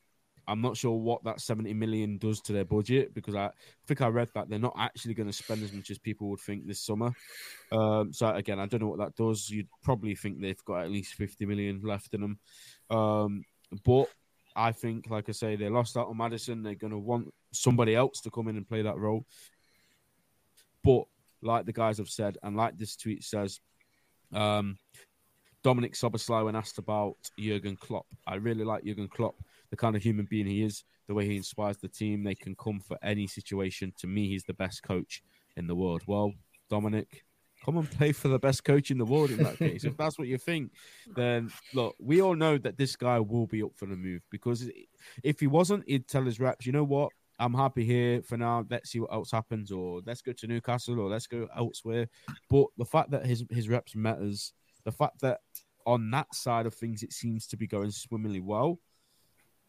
[0.47, 3.51] I'm not sure what that 70 million does to their budget because I
[3.88, 6.41] think I read that they're not actually going to spend as much as people would
[6.41, 7.12] think this summer.
[7.72, 9.49] Um, so again, I don't know what that does.
[9.49, 12.39] You'd probably think they've got at least 50 million left in them.
[12.89, 13.43] Um,
[13.86, 14.08] but
[14.56, 16.62] I think, like I say, they lost out on Maddison.
[16.62, 19.26] They're going to want somebody else to come in and play that role.
[20.84, 21.06] But
[21.41, 23.60] like the guys have said, and like this tweet says,
[24.34, 24.78] um,
[25.64, 29.36] Dominic Szoboszlai, when asked about Jurgen Klopp, I really like Jurgen Klopp,
[29.70, 32.24] the kind of human being he is, the way he inspires the team.
[32.24, 33.93] They can come for any situation.
[33.99, 35.24] To me, he's the best coach
[35.55, 36.03] in the world.
[36.05, 36.34] Well,
[36.70, 37.24] Dominic,
[37.64, 39.84] come and play for the best coach in the world in that case.
[39.86, 40.72] if that's what you think,
[41.16, 44.70] then look, we all know that this guy will be up for the move because
[45.24, 47.09] if he wasn't, he'd tell his reps, you know what?
[47.39, 48.66] I'm happy here for now.
[48.70, 52.07] Let's see what else happens, or let's go to Newcastle, or let's go elsewhere.
[52.49, 54.53] But the fact that his his reps matters,
[54.86, 55.40] the fact that
[55.86, 58.80] on that side of things it seems to be going swimmingly well,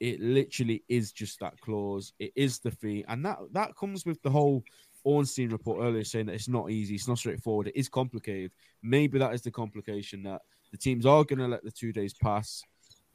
[0.00, 2.12] it literally is just that clause.
[2.18, 4.64] It is the fee, and that that comes with the whole
[5.04, 8.52] Ornstein report earlier saying that it's not easy, it's not straightforward, it is complicated.
[8.82, 10.42] Maybe that is the complication that
[10.72, 12.62] the teams are going to let the two days pass,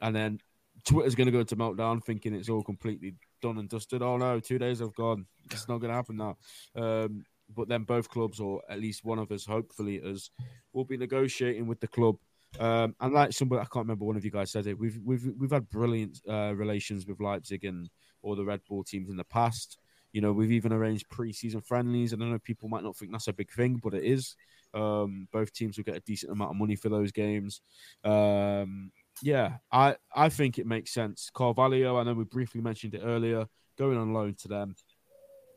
[0.00, 0.40] and then
[0.84, 4.02] Twitter's going to go into meltdown, thinking it's all completely done and dusted.
[4.02, 5.26] Oh no, two days have gone.
[5.50, 6.36] It's not going to happen now.
[6.74, 7.24] Um,
[7.54, 10.30] but then both clubs, or at least one of us, hopefully, us,
[10.72, 12.16] will be negotiating with the club.
[12.58, 14.78] Um, and like somebody, I can't remember one of you guys said it.
[14.78, 17.88] We've we've we've had brilliant uh, relations with Leipzig and
[18.22, 19.78] all the Red Bull teams in the past.
[20.12, 22.12] You know, we've even arranged pre-season friendlies.
[22.12, 24.34] And I know people might not think that's a big thing, but it is.
[24.74, 27.60] Um, both teams will get a decent amount of money for those games.
[28.04, 28.90] Um,
[29.22, 31.30] yeah, I, I think it makes sense.
[31.32, 33.46] Carvalho, I know we briefly mentioned it earlier,
[33.78, 34.74] going on loan to them.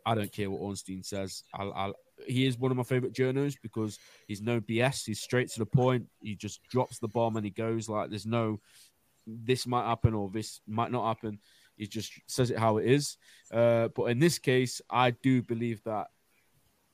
[0.06, 1.44] I don't care what Ornstein says.
[1.54, 1.94] I'll, I'll,
[2.28, 3.98] he is one of my favorite journalists because
[4.28, 5.06] he's no BS.
[5.06, 6.08] He's straight to the point.
[6.22, 8.60] He just drops the bomb and he goes like, "There's no,
[9.26, 11.40] this might happen or this might not happen."
[11.76, 13.18] He just says it how it is.
[13.52, 16.08] Uh, but in this case, I do believe that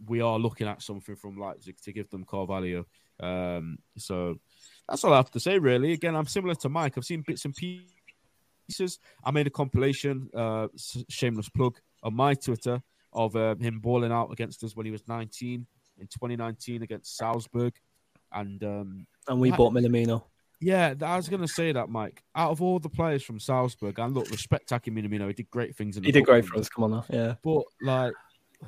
[0.05, 2.85] we are looking at something from Leipzig to give them Carvalho.
[3.19, 4.37] Um, so
[4.87, 5.91] that's all I have to say, really.
[5.91, 6.97] Again, I'm similar to Mike.
[6.97, 8.99] I've seen bits and pieces.
[9.23, 10.67] I made a compilation, uh,
[11.09, 12.81] shameless plug, on my Twitter
[13.13, 15.65] of uh, him balling out against us when he was 19
[15.99, 17.73] in 2019 against Salzburg.
[18.31, 19.57] And um, and we Right.
[19.57, 20.23] bought Minamino.
[20.61, 22.21] yeah, I was going to say that, Mike.
[22.35, 25.75] Out of all the players from Salzburg, and look, respect Taki Minamino, he did great
[25.75, 25.97] things.
[25.97, 26.69] In the He did great football, for us.
[26.69, 27.35] Come on now, yeah.
[27.43, 28.13] But like,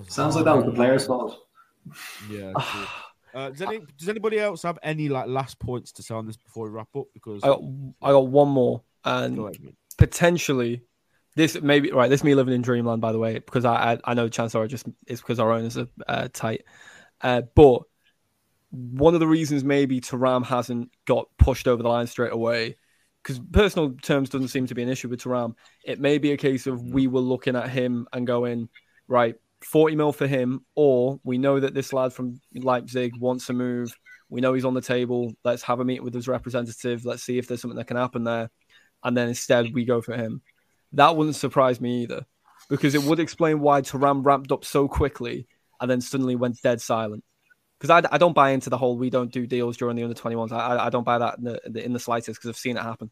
[0.07, 1.37] sounds like that was the player's fault.
[2.29, 2.53] Yeah.
[3.33, 6.35] Uh, does, any, does anybody else have any like last points to say on this
[6.35, 7.05] before we wrap up?
[7.13, 7.61] Because I got
[8.01, 9.75] I got one more, and Go ahead, mate.
[9.97, 10.81] potentially
[11.35, 12.09] this maybe right.
[12.09, 14.67] This me living in dreamland, by the way, because I I, I know chances are
[14.67, 16.63] just it's because our owners are uh, tight.
[17.21, 17.83] Uh, but
[18.71, 22.77] one of the reasons maybe Thuram hasn't got pushed over the line straight away,
[23.21, 25.55] because personal terms doesn't seem to be an issue with Thuram.
[25.85, 28.69] It may be a case of we were looking at him and going
[29.07, 29.35] right.
[29.63, 33.95] 40 mil for him, or we know that this lad from Leipzig wants to move.
[34.27, 35.33] We know he's on the table.
[35.43, 37.05] Let's have a meeting with his representative.
[37.05, 38.49] Let's see if there's something that can happen there.
[39.03, 40.41] And then instead, we go for him.
[40.93, 42.25] That wouldn't surprise me either,
[42.69, 45.47] because it would explain why Thuram ramped up so quickly
[45.79, 47.23] and then suddenly went dead silent.
[47.79, 50.13] Because I, I don't buy into the whole we don't do deals during the under
[50.13, 50.51] 21s.
[50.51, 53.09] I, I don't buy that in the, in the slightest because I've seen it happen.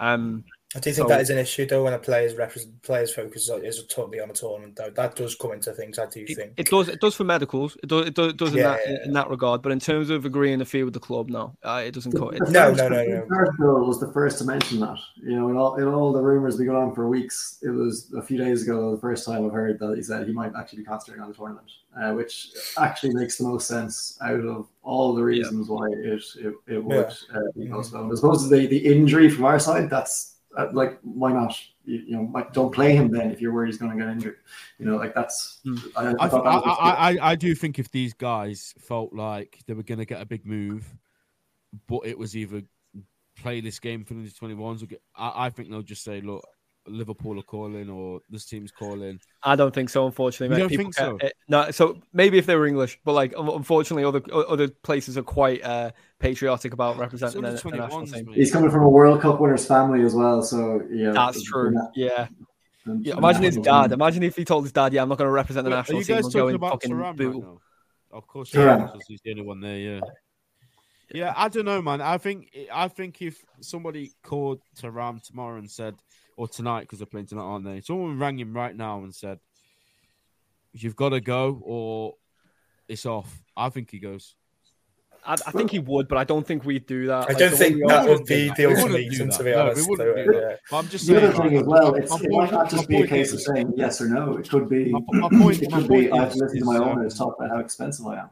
[0.00, 0.44] Um,
[0.76, 3.48] I do think So- that is an issue though when a player's represent players focus
[3.62, 4.90] is totally on a tournament though.
[4.90, 5.98] That does come into things.
[5.98, 6.52] I do It, think.
[6.58, 6.88] it does.
[6.90, 7.78] It does for medicals.
[7.82, 8.06] It does.
[8.08, 9.62] It does, it does in Yeah, that yeah, in that regard.
[9.62, 12.12] But in terms of agreeing a fee with the club, no, uh, it doesn't.
[12.12, 13.26] Co- it, No, no, no, no.
[13.30, 14.98] Arsenal was the first to mention that.
[15.16, 18.12] You know, in all, in all the rumors we got on for weeks, it was
[18.14, 20.80] a few days ago the first time I've heard that he said he might actually
[20.80, 25.14] be concentrating on the tournament, uh, which actually makes the most sense out of all
[25.14, 28.12] the reasons why it it, it would uh, be postponed.
[28.12, 30.34] As opposed to the, the injury from our side, that's
[30.72, 31.58] like why not?
[31.84, 34.10] You, you know, like, don't play him then if you're worried he's going to get
[34.10, 34.36] injured.
[34.78, 35.60] You know, like that's.
[35.64, 35.76] Hmm.
[35.96, 39.82] I, I, I, I, that I, do think if these guys felt like they were
[39.82, 40.86] going to get a big move,
[41.86, 42.62] but it was either
[43.36, 46.44] play this game for the 21s, or get, I, I think they'll just say, look,
[46.90, 49.20] Liverpool are calling or this team's calling.
[49.42, 50.06] I don't think so.
[50.06, 51.70] Unfortunately, You don't People think get- it- no.
[51.70, 55.90] So maybe if they were English, but like unfortunately, other other places are quite uh,
[56.18, 58.32] patriotic about representing under the, the national team.
[58.32, 61.12] He's coming from a World Cup winners family as well, so yeah.
[61.12, 61.74] That's true.
[61.94, 62.28] Yeah.
[63.00, 63.16] Yeah.
[63.18, 63.92] Imagine his dad.
[63.92, 65.98] Imagine if he told his dad, "Yeah, I'm not going to represent the Wait, national
[65.98, 66.16] are you team.
[66.16, 67.60] guys I'm talking going about fucking right now?
[68.10, 68.78] Of course, Thuram.
[68.78, 69.76] yeah, because he's the only one there.
[69.76, 70.00] Yeah,
[71.12, 71.34] yeah.
[71.36, 72.00] I don't know, man.
[72.00, 75.96] I think I think if somebody called Thuram tomorrow and said,
[76.38, 77.80] or tonight because they're playing tonight, aren't they?
[77.80, 79.40] Someone rang him right now and said,
[80.72, 82.14] "You've got to go or
[82.88, 84.34] it's off." I think he goes.
[85.26, 87.24] I, I think he would, but I don't think we'd do that.
[87.24, 89.36] I Like, don't the think that would be the We wouldn't do ultimatum, that.
[89.36, 89.90] to be No, we honest.
[89.90, 90.48] wouldn't though, do that.
[90.50, 90.56] yeah.
[90.70, 91.24] But I'm just The saying.
[91.24, 93.10] other thing like, as well, my it's, it point- might not just be a point
[93.10, 94.36] case of saying yes or no.
[94.38, 94.90] It could be.
[94.92, 96.08] My, my point, it my could be.
[96.08, 98.30] point I've is, listened to my is, um, owners talk about how expensive I am.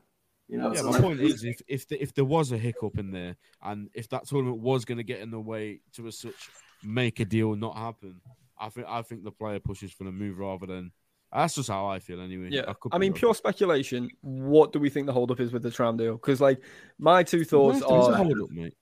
[0.48, 2.56] You know, Yeah, so my like, point is, if if the, if there was a
[2.56, 6.06] hiccup in there, and if that tournament was going to get in the way to
[6.06, 6.48] a such
[6.86, 8.20] make a deal not happen,
[8.58, 10.92] I think I think the player pushes for the move rather than.
[11.32, 12.48] That's just how I feel, anyway.
[12.50, 14.08] Yeah, could I mean, pure speculation.
[14.20, 16.12] What do we think the holdup is with the Thuram deal?
[16.12, 16.60] Because, like,
[16.98, 18.74] my two thoughts a are: hold-up, mate.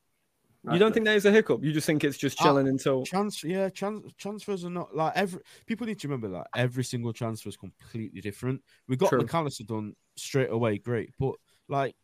[0.71, 1.65] you don't think there's a hiccup.
[1.65, 3.05] You just think it's just Uh, chilling until.
[3.05, 5.41] Trans, yeah, trans, transfers are not like every.
[5.67, 8.63] People need to remember that every single transfer is completely different.
[8.89, 9.23] We got True.
[9.23, 11.35] McAllister done straight away, great, but
[11.69, 11.97] like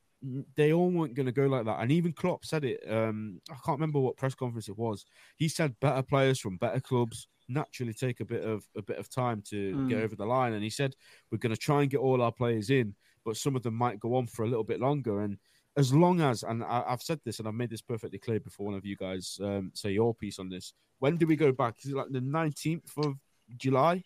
[0.57, 1.81] they all weren't going to go like that.
[1.81, 2.81] And even Klopp said it.
[2.91, 5.05] Um, I can't remember what press conference it was.
[5.37, 9.09] He said better players from better clubs naturally take a bit of a bit of
[9.09, 10.05] time to get Mm.
[10.05, 10.53] over the line.
[10.53, 10.95] And he said
[11.31, 12.95] we're going to try and get all our players in,
[13.25, 15.21] but some of them might go on for a little bit longer.
[15.23, 15.39] And
[15.77, 18.67] as long as, and I, I've said this and I've made this perfectly clear before
[18.67, 20.75] one of you guys um, say your piece on this.
[20.99, 21.77] When do we go back?
[21.83, 23.15] Is it like the 19th of
[23.57, 24.03] July?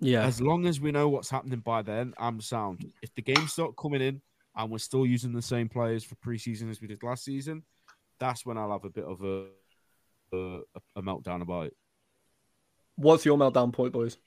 [0.00, 2.92] Yeah, As long as we know what's happening by then, I'm sound.
[3.02, 4.22] If the games start coming in
[4.58, 7.62] and we're still using the same players for preseason as we did last season,
[8.20, 9.46] that's when I'll have a bit of a
[10.32, 10.60] a,
[10.96, 11.76] a meltdown about it.
[12.96, 14.18] what's your meltdown point, boys?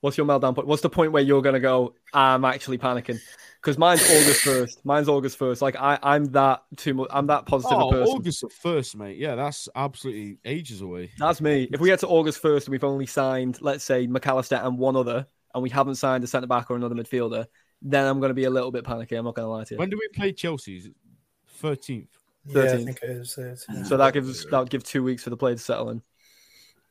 [0.00, 0.66] What's your meltdown point?
[0.66, 1.94] What's the point where you're gonna go?
[2.12, 3.20] I'm actually panicking
[3.60, 4.84] because mine's August first.
[4.84, 5.60] Mine's August first.
[5.62, 7.08] Like I, I'm that too much.
[7.10, 8.14] I'm that positive a Oh, person.
[8.16, 9.18] August first, mate.
[9.18, 11.10] Yeah, that's absolutely ages away.
[11.18, 11.68] That's me.
[11.70, 14.96] If we get to August first and we've only signed, let's say McAllister and one
[14.96, 17.46] other, and we haven't signed a centre back or another midfielder,
[17.82, 19.16] then I'm going to be a little bit panicky.
[19.16, 19.78] I'm not going to lie to you.
[19.78, 20.76] When do we play Chelsea?
[20.76, 20.94] Is it
[21.62, 22.06] 13th?
[22.46, 22.84] Yeah, I 13th.
[22.84, 23.38] think it is.
[23.38, 23.54] uh,
[23.84, 26.02] so that gives that would give two weeks for the play to settle in.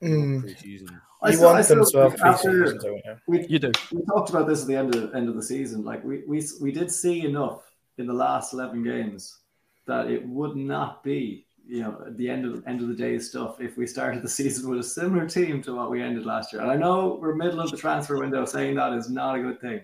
[0.01, 0.43] Mm.
[0.43, 1.01] Preseason.
[1.21, 3.15] I You still- I want them still to have think after- pre-season, don't you?
[3.27, 3.71] we, You do.
[3.91, 5.83] we talked about this at the end of end of the season.
[5.83, 7.63] Like we we we did see enough
[7.97, 9.39] in the last eleven games
[9.87, 13.19] that it would not be you know at the end of end of the day
[13.19, 16.51] stuff if we started the season with a similar team to what we ended last
[16.51, 16.61] year.
[16.63, 19.61] And I know we're middle of the transfer window, saying that is not a good
[19.61, 19.81] thing.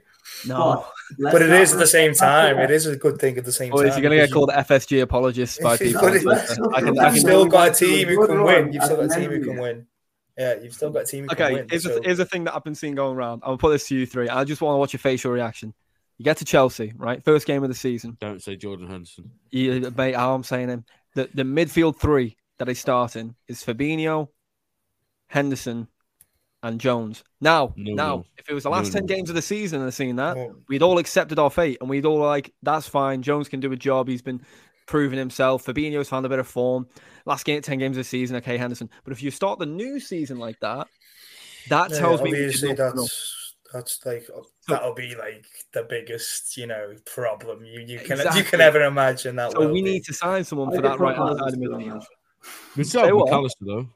[0.48, 0.86] No.
[1.20, 2.58] let's But it is at the same time.
[2.58, 4.02] It is a good thing at the same Boys, time.
[4.02, 6.02] you're going to get called FSG apologists by If you people.
[6.02, 8.28] put it- let's not I can- forget I You've can- still got a team who
[8.28, 8.74] can win.
[8.74, 9.88] You've still got a team who can win.
[10.38, 11.68] Yeah, you've still got a team Okay, win.
[11.70, 13.44] here's, so- a, here's a thing that I've been seeing going around.
[13.46, 14.28] I'll put this to you three.
[14.28, 15.74] I just want to watch your facial reaction.
[16.18, 17.24] You get to Chelsea, right?
[17.24, 18.18] First game of the season.
[18.20, 19.30] Don't say Jordan Henderson.
[19.52, 20.86] You, mate, how I'm saying him.
[21.16, 24.30] The, the midfield three that he's starting is Fabinho,
[25.28, 25.88] Henderson,
[26.64, 27.24] and Jones.
[27.42, 28.26] Now, No, now, no.
[28.38, 29.08] if it was the No, last 10 no.
[29.08, 30.38] games of the season and I seen that,
[30.68, 33.22] we'd all accepted our fate and we'd all like, that's fine.
[33.22, 34.08] Jones can do a job.
[34.08, 34.42] He's been
[34.88, 35.66] proving himself.
[35.66, 36.88] Fabinho's found a bit of form.
[37.26, 38.90] Last game, 10 games of the season, okay, Henderson.
[39.04, 40.88] But if you start the new season like that,
[41.70, 42.96] that yeah, tells me we obviously not enough.
[42.96, 43.35] that's
[43.76, 44.30] that's like
[44.70, 49.36] that'll be like the biggest you know problem you you can you can ever imagine
[49.36, 49.52] that.
[49.52, 49.92] So we be.
[49.92, 52.06] need to sign someone I for get that right hand Proposed side of on midfield.
[52.78, 53.16] We still Say have?
[53.16, 53.90] McAllister though.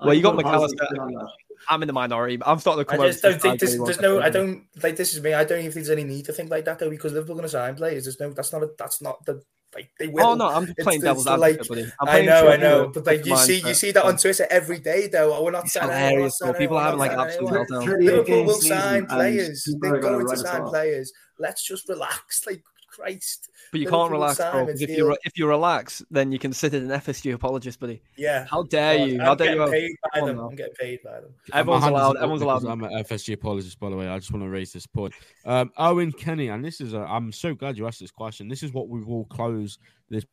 [0.00, 1.28] Well, you got I get proposed McAllister.
[1.60, 1.74] On that.
[1.74, 2.38] I'm in the minority.
[2.44, 4.20] I'm starting to I just over don't think this, there's no.
[4.20, 5.34] I don't like this is me.
[5.34, 7.44] I don't even think there's any need to think like that though because Liverpool going
[7.44, 8.04] to sign players.
[8.04, 8.30] There's no.
[8.32, 8.62] That's not.
[8.62, 9.42] A, that's not the.
[9.72, 10.26] Like they will.
[10.26, 11.92] Oh no, I'm just playing it's devil's the, advocate, like- buddy.
[12.00, 14.80] I'm I know, I know, but like you see, you see that on Twitter every
[14.80, 15.32] day, though.
[15.32, 15.90] Oh, we're not It's signing.
[15.92, 16.52] anyone, we're not hilarious, bro.
[16.54, 18.04] People are having, we're like, not absolute meltdown.
[18.04, 19.68] Liverpool will sign players.
[19.80, 21.12] They're are gonna going to write us sign players.
[21.38, 22.44] Let's just relax.
[22.48, 22.64] Like
[23.00, 23.50] Christ.
[23.72, 24.68] But you Liverpool can't relax, bro.
[24.68, 24.90] If Field.
[24.90, 28.02] you if you relax, then you considered an FSG apologist, buddy.
[28.16, 28.46] Yeah.
[28.50, 29.20] How dare God, you?
[29.20, 29.70] I'm dare getting you?
[29.70, 30.38] paid by them.
[30.38, 31.34] I'm getting paid by them.
[31.52, 32.64] Everyone's My hand is allowed- everyone's allowed.
[32.66, 34.08] I'm an FSG apologist, by the way.
[34.08, 35.14] I just want to raise this point.
[35.44, 38.48] Um, Owen Kenny, and this is a, I'm so glad you asked this question.
[38.48, 39.78] This is what we will close
[40.08, 40.24] this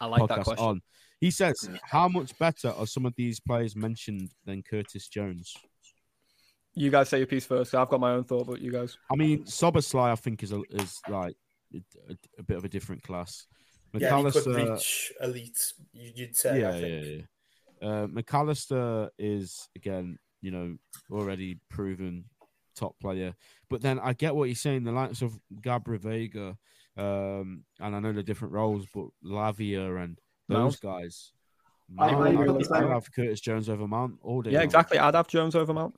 [0.00, 0.64] I like that podcast question.
[0.66, 0.82] on.
[1.20, 5.54] He says, "How much better are some of these players mentioned than Curtis Jones?"
[6.74, 7.74] You guys say your piece first.
[7.74, 8.96] I've got my own thought, but you guys.
[9.10, 11.36] I mean, Szoboszlai, I think is a, is like
[12.08, 13.46] a, a bit of a different class.
[13.94, 15.72] Yeah, he could McAllister- reach elite.
[15.92, 16.60] you- You'd say.
[16.60, 17.24] yeah, I yeah, think.
[17.82, 17.88] yeah.
[17.88, 20.76] Uh, McAllister is again, you know,
[21.10, 22.24] already proven
[22.74, 23.34] top player.
[23.68, 24.84] But then I get what you're saying.
[24.84, 26.56] The likes of Gabri Veiga,
[26.96, 30.18] um, and I know the different roles, but Lavia and
[30.48, 31.32] those guys.
[31.98, 34.52] I- Mount, I- I, would- I- I'd have Curtis Jones over Mount all day.
[34.52, 34.64] Yeah, long.
[34.64, 34.98] exactly.
[34.98, 35.94] I'd have Jones over Mount.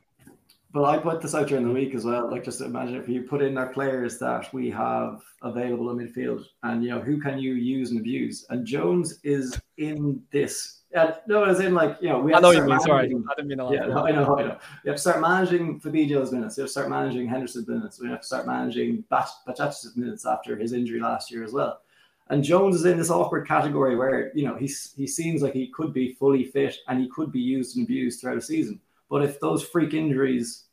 [0.74, 2.28] But I put this out during the week as well.
[2.28, 6.46] Like, just imagine if you put in our players that we have available in midfield,
[6.64, 8.44] and you know who can you use and abuse.
[8.50, 10.80] And Jones is in this.
[10.92, 12.32] Uh, no, as in like you know we.
[12.32, 12.80] I have know to what you mean.
[12.80, 13.74] Sorry, I didn't mean to laugh.
[13.74, 14.58] Yeah, no, I know, I know.
[14.82, 16.56] You have to start managing Fabinho's minutes.
[16.56, 18.00] You have to start managing Henderson's minutes.
[18.00, 21.82] We have to start managing Bajcetic's minutes after his injury last year as well.
[22.30, 25.68] And Jones is in this awkward category where you know he's he seems like he
[25.68, 28.80] could be fully fit and he could be used and abused throughout a season.
[29.14, 30.64] But if those freak injuries,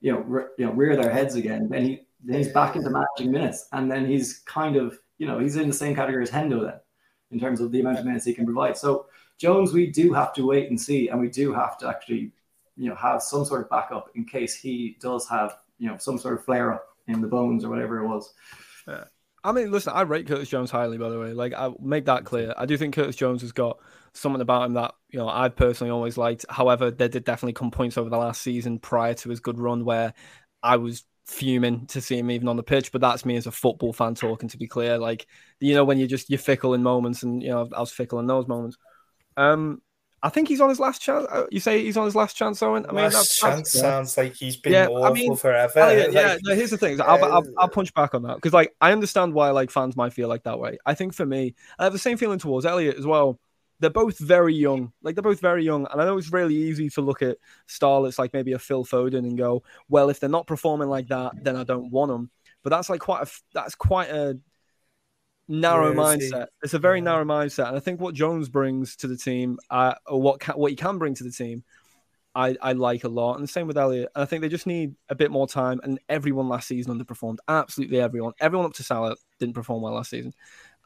[0.00, 2.90] you know, re- you know, rear their heads again, then he then he's back into
[2.90, 6.30] managing minutes, and then he's kind of you know he's in the same category as
[6.30, 6.78] Hendo then
[7.32, 8.76] in terms of the amount of minutes he can provide.
[8.76, 12.30] So Jones, we do have to wait and see, and we do have to actually
[12.76, 16.18] you know have some sort of backup in case he does have you know some
[16.18, 18.32] sort of flare up in the bones or whatever it was.
[19.48, 21.32] I mean, listen, I rate Curtis Jones highly, by the way.
[21.32, 22.52] Like, I make that clear.
[22.54, 23.78] I do think Curtis Jones has got
[24.12, 26.44] something about him that, you know, I've personally always liked.
[26.50, 29.86] However, there did definitely come points over the last season prior to his good run
[29.86, 30.12] where
[30.62, 32.92] I was fuming to see him even on the pitch.
[32.92, 34.98] But that's me as a football fan talking, to be clear.
[34.98, 35.26] Like,
[35.60, 38.18] you know, when you're just, you're fickle in moments, and, you know, I was fickle
[38.18, 38.76] in those moments.
[39.38, 39.80] Um,
[40.22, 41.26] I think he's on his last chance.
[41.30, 42.84] Uh, You say he's on his last chance, Owen?
[42.88, 45.80] I mean, Last that's, chance that's, sounds like he's been Yeah, I awful mean, forever.
[45.80, 46.36] Oh, yeah, Like, yeah.
[46.42, 47.00] No, here's the thing.
[47.00, 49.96] I'll, I'll, uh, I'll punch back on that because, like, I understand why like fans
[49.96, 50.78] might feel like that way.
[50.84, 53.38] I think for me, I have the same feeling towards Elliot as well.
[53.80, 54.92] They're both very young.
[55.02, 57.38] Like they're both very young, and I know it's really easy to look at
[57.68, 61.32] starlets like maybe a Phil Foden and go, "Well, if they're not performing like that,
[61.44, 62.28] then I don't want them."
[62.64, 64.36] But that's like quite a that's quite a
[65.48, 66.30] narrow Where is he?
[66.32, 66.46] mindset.
[66.62, 67.04] It's a very Yeah.
[67.04, 70.54] narrow mindset, and I think what Jones brings to the team, uh, or what can,
[70.56, 71.64] what he can bring to the team,
[72.34, 73.34] I, I like a lot.
[73.34, 74.10] And the same with Elliot.
[74.14, 75.80] And I think they just need a bit more time.
[75.82, 77.38] And everyone last season underperformed.
[77.48, 78.32] Absolutely everyone.
[78.38, 80.32] Everyone up to Salah didn't perform well last season.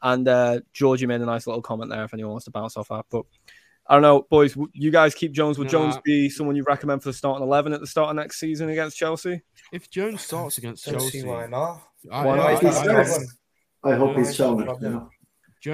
[0.01, 2.87] And uh, Georgie made a nice little comment there if anyone wants to bounce off
[2.87, 3.05] that.
[3.11, 3.25] But
[3.85, 4.57] I don't know, boys.
[4.71, 5.59] You guys keep Jones.
[5.59, 8.39] Would Jones be someone you recommend for the starting 11 at the start of next
[8.39, 9.41] season against Chelsea?
[9.71, 11.83] If Jones starts against Chelsea, why not.
[12.11, 12.63] I, Why not?
[13.83, 14.05] I- Why is that I- a problem?
[14.05, 14.65] I hope he's it's shown it.
[14.65, 14.93] problem.
[14.93, 15.09] You know?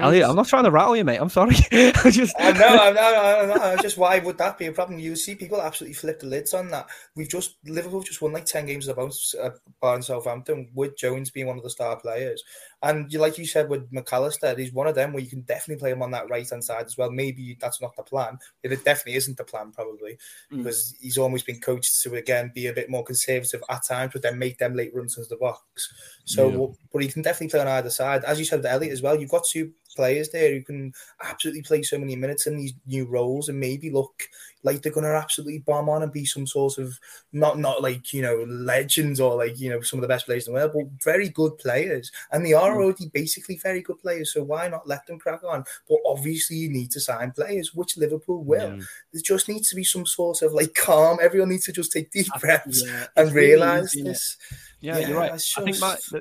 [0.04, 1.16] Elliot, I'm not trying to rattle you, mate.
[1.20, 1.56] I'm sorry.
[1.72, 3.82] I just I know, I know, I know, I know.
[3.82, 5.00] Just why would that be a problem?
[5.00, 6.86] You see people absolutely flip the lids on that.
[7.16, 9.50] We've just Liverpool just won like ten games of bounce uh,
[9.80, 12.44] bar in Southampton with Jones being one of the star players.
[12.82, 15.80] And you, like you said with McAllister, he's one of them where you can definitely
[15.80, 17.10] play him on that right hand side as well.
[17.10, 18.38] Maybe that's not the plan.
[18.62, 20.16] It definitely isn't the plan, probably
[20.50, 20.58] Mm.
[20.58, 24.22] because he's always been coached to again be a bit more conservative at times, but
[24.22, 25.92] then make them late runs into the box.
[26.24, 26.66] So, Yeah.
[26.92, 28.24] but he can definitely play on either side.
[28.24, 31.62] As you said, with Elliot as well, you've got two players there who can absolutely
[31.62, 34.28] play so many minutes in these new roles and maybe look
[34.62, 36.98] like they're going to absolutely bomb on and be some sort of
[37.32, 40.46] not not like you know legends or like you know some of the best players
[40.46, 42.10] in the world, but very good players.
[42.30, 42.76] And they are mm.
[42.76, 44.32] already basically very good players.
[44.32, 45.64] So why not let them crack on?
[45.88, 48.76] But obviously, you need to sign players, which Liverpool will.
[48.76, 48.82] Yeah.
[49.12, 51.18] There just needs to be some sort of like calm.
[51.22, 54.36] Everyone needs to just take deep breaths Yeah, and really realize this.
[54.80, 55.34] Yeah, Yeah, you're right.
[55.34, 55.76] it's I think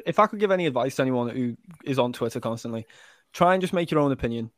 [0.06, 2.86] if I could give any advice to anyone who is on Twitter constantly,
[3.34, 4.52] try and just make your own opinion.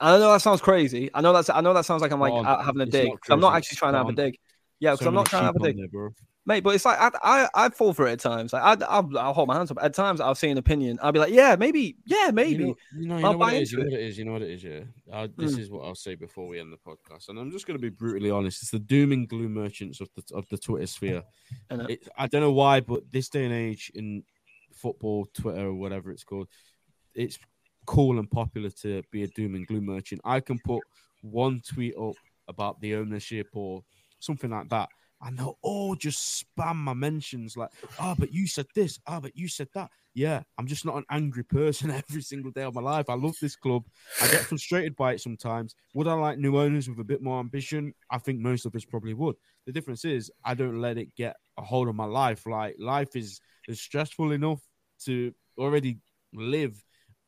[0.00, 1.10] I know that sounds crazy.
[1.12, 1.50] I know that's.
[1.50, 3.10] I know that sounds like I'm like on, having a dig.
[3.28, 4.38] I'm not actually trying to have a dig.
[4.78, 6.10] Yeah, because So I'm not trying to have a dig, there,
[6.46, 6.64] mate.
[6.64, 8.54] But it's like I, I I fall for it at times.
[8.54, 9.76] Like I I'll, I'll hold my hands up.
[9.82, 10.98] At times I'll say an opinion.
[11.02, 12.52] I'll be like, yeah, maybe, yeah, maybe.
[12.52, 13.72] You know, you know, you know what it is.
[13.72, 14.18] You know what it is.
[14.18, 14.64] You know what it is.
[14.64, 14.80] Yeah.
[15.12, 15.58] Uh, this Mm.
[15.58, 17.90] is what I'll say before we end the podcast, and I'm just going to be
[17.90, 18.62] brutally honest.
[18.62, 21.24] It's the doom and gloom merchants of the of the Twitter sphere.
[21.70, 24.24] It, I don't know why, but this day and age in
[24.72, 26.48] football, Twitter or whatever it's called,
[27.14, 27.38] it's
[27.90, 30.20] cool and popular to be a doom and gloom merchant.
[30.24, 30.80] I can put
[31.22, 32.14] one tweet up
[32.46, 33.82] about the ownership or
[34.20, 34.88] something like that,
[35.22, 39.00] and they'll all just spam my mentions like, "Oh, but you said this.
[39.08, 42.62] Oh, but you said that." Yeah, I'm just not an angry person every single day
[42.62, 43.10] of my life.
[43.10, 43.82] I love this club.
[44.22, 45.74] I get frustrated by it sometimes.
[45.94, 47.92] Would I like new owners with a bit more ambition?
[48.08, 49.34] I think most of us probably would.
[49.66, 52.46] The difference is I don't let it get a hold of my life.
[52.46, 54.60] Like life is is stressful enough
[55.06, 55.98] to already
[56.32, 56.80] live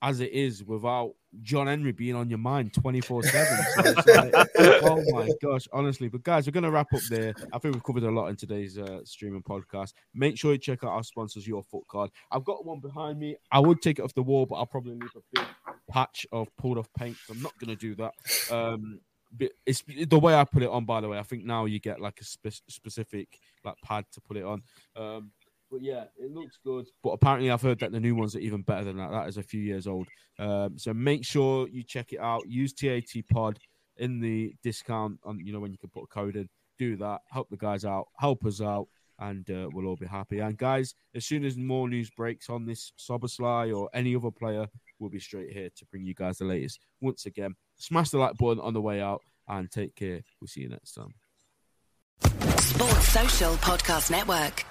[0.02, 3.64] as it is without John Henry being on your mind 24 7.
[4.58, 6.08] oh my gosh, honestly.
[6.08, 7.32] But guys, we're going to wrap up there.
[7.52, 9.94] I think we've covered a lot in today's uh, streaming podcast.
[10.12, 12.10] Make sure you check out our sponsors, Your Foot Card.
[12.30, 13.36] I've got one behind me.
[13.50, 15.46] I would take it off the wall, but I'll probably leave a big
[15.88, 17.16] patch of pulled off paint.
[17.24, 18.12] So I'm not going to do that.
[18.50, 19.00] Um,
[19.64, 20.84] it's the way I put it on.
[20.84, 23.28] By the way, I think now you get like a spe- specific
[23.64, 24.62] like pad to put it on.
[24.96, 25.30] Um,
[25.72, 26.86] but yeah, it looks good.
[27.02, 29.10] But apparently, I've heard that the new ones are even better than that.
[29.10, 30.06] That is a few years old.
[30.38, 32.42] Um, so make sure you check it out.
[32.46, 33.58] Use TAT Pod
[33.96, 36.48] in the discount on you know when you can put a code in.
[36.78, 37.22] Do that.
[37.30, 38.08] Help the guys out.
[38.18, 38.86] Help us out.
[39.18, 40.40] And uh, we'll all be happy.
[40.40, 44.66] And guys, as soon as more news breaks on this Szoboszlai or any other player,
[44.98, 46.80] we'll be straight here to bring you guys the latest.
[47.00, 50.22] Once again, smash the like button on the way out and take care.
[50.40, 51.14] We'll see you next time.
[52.58, 54.64] Sports Social Podcast Network.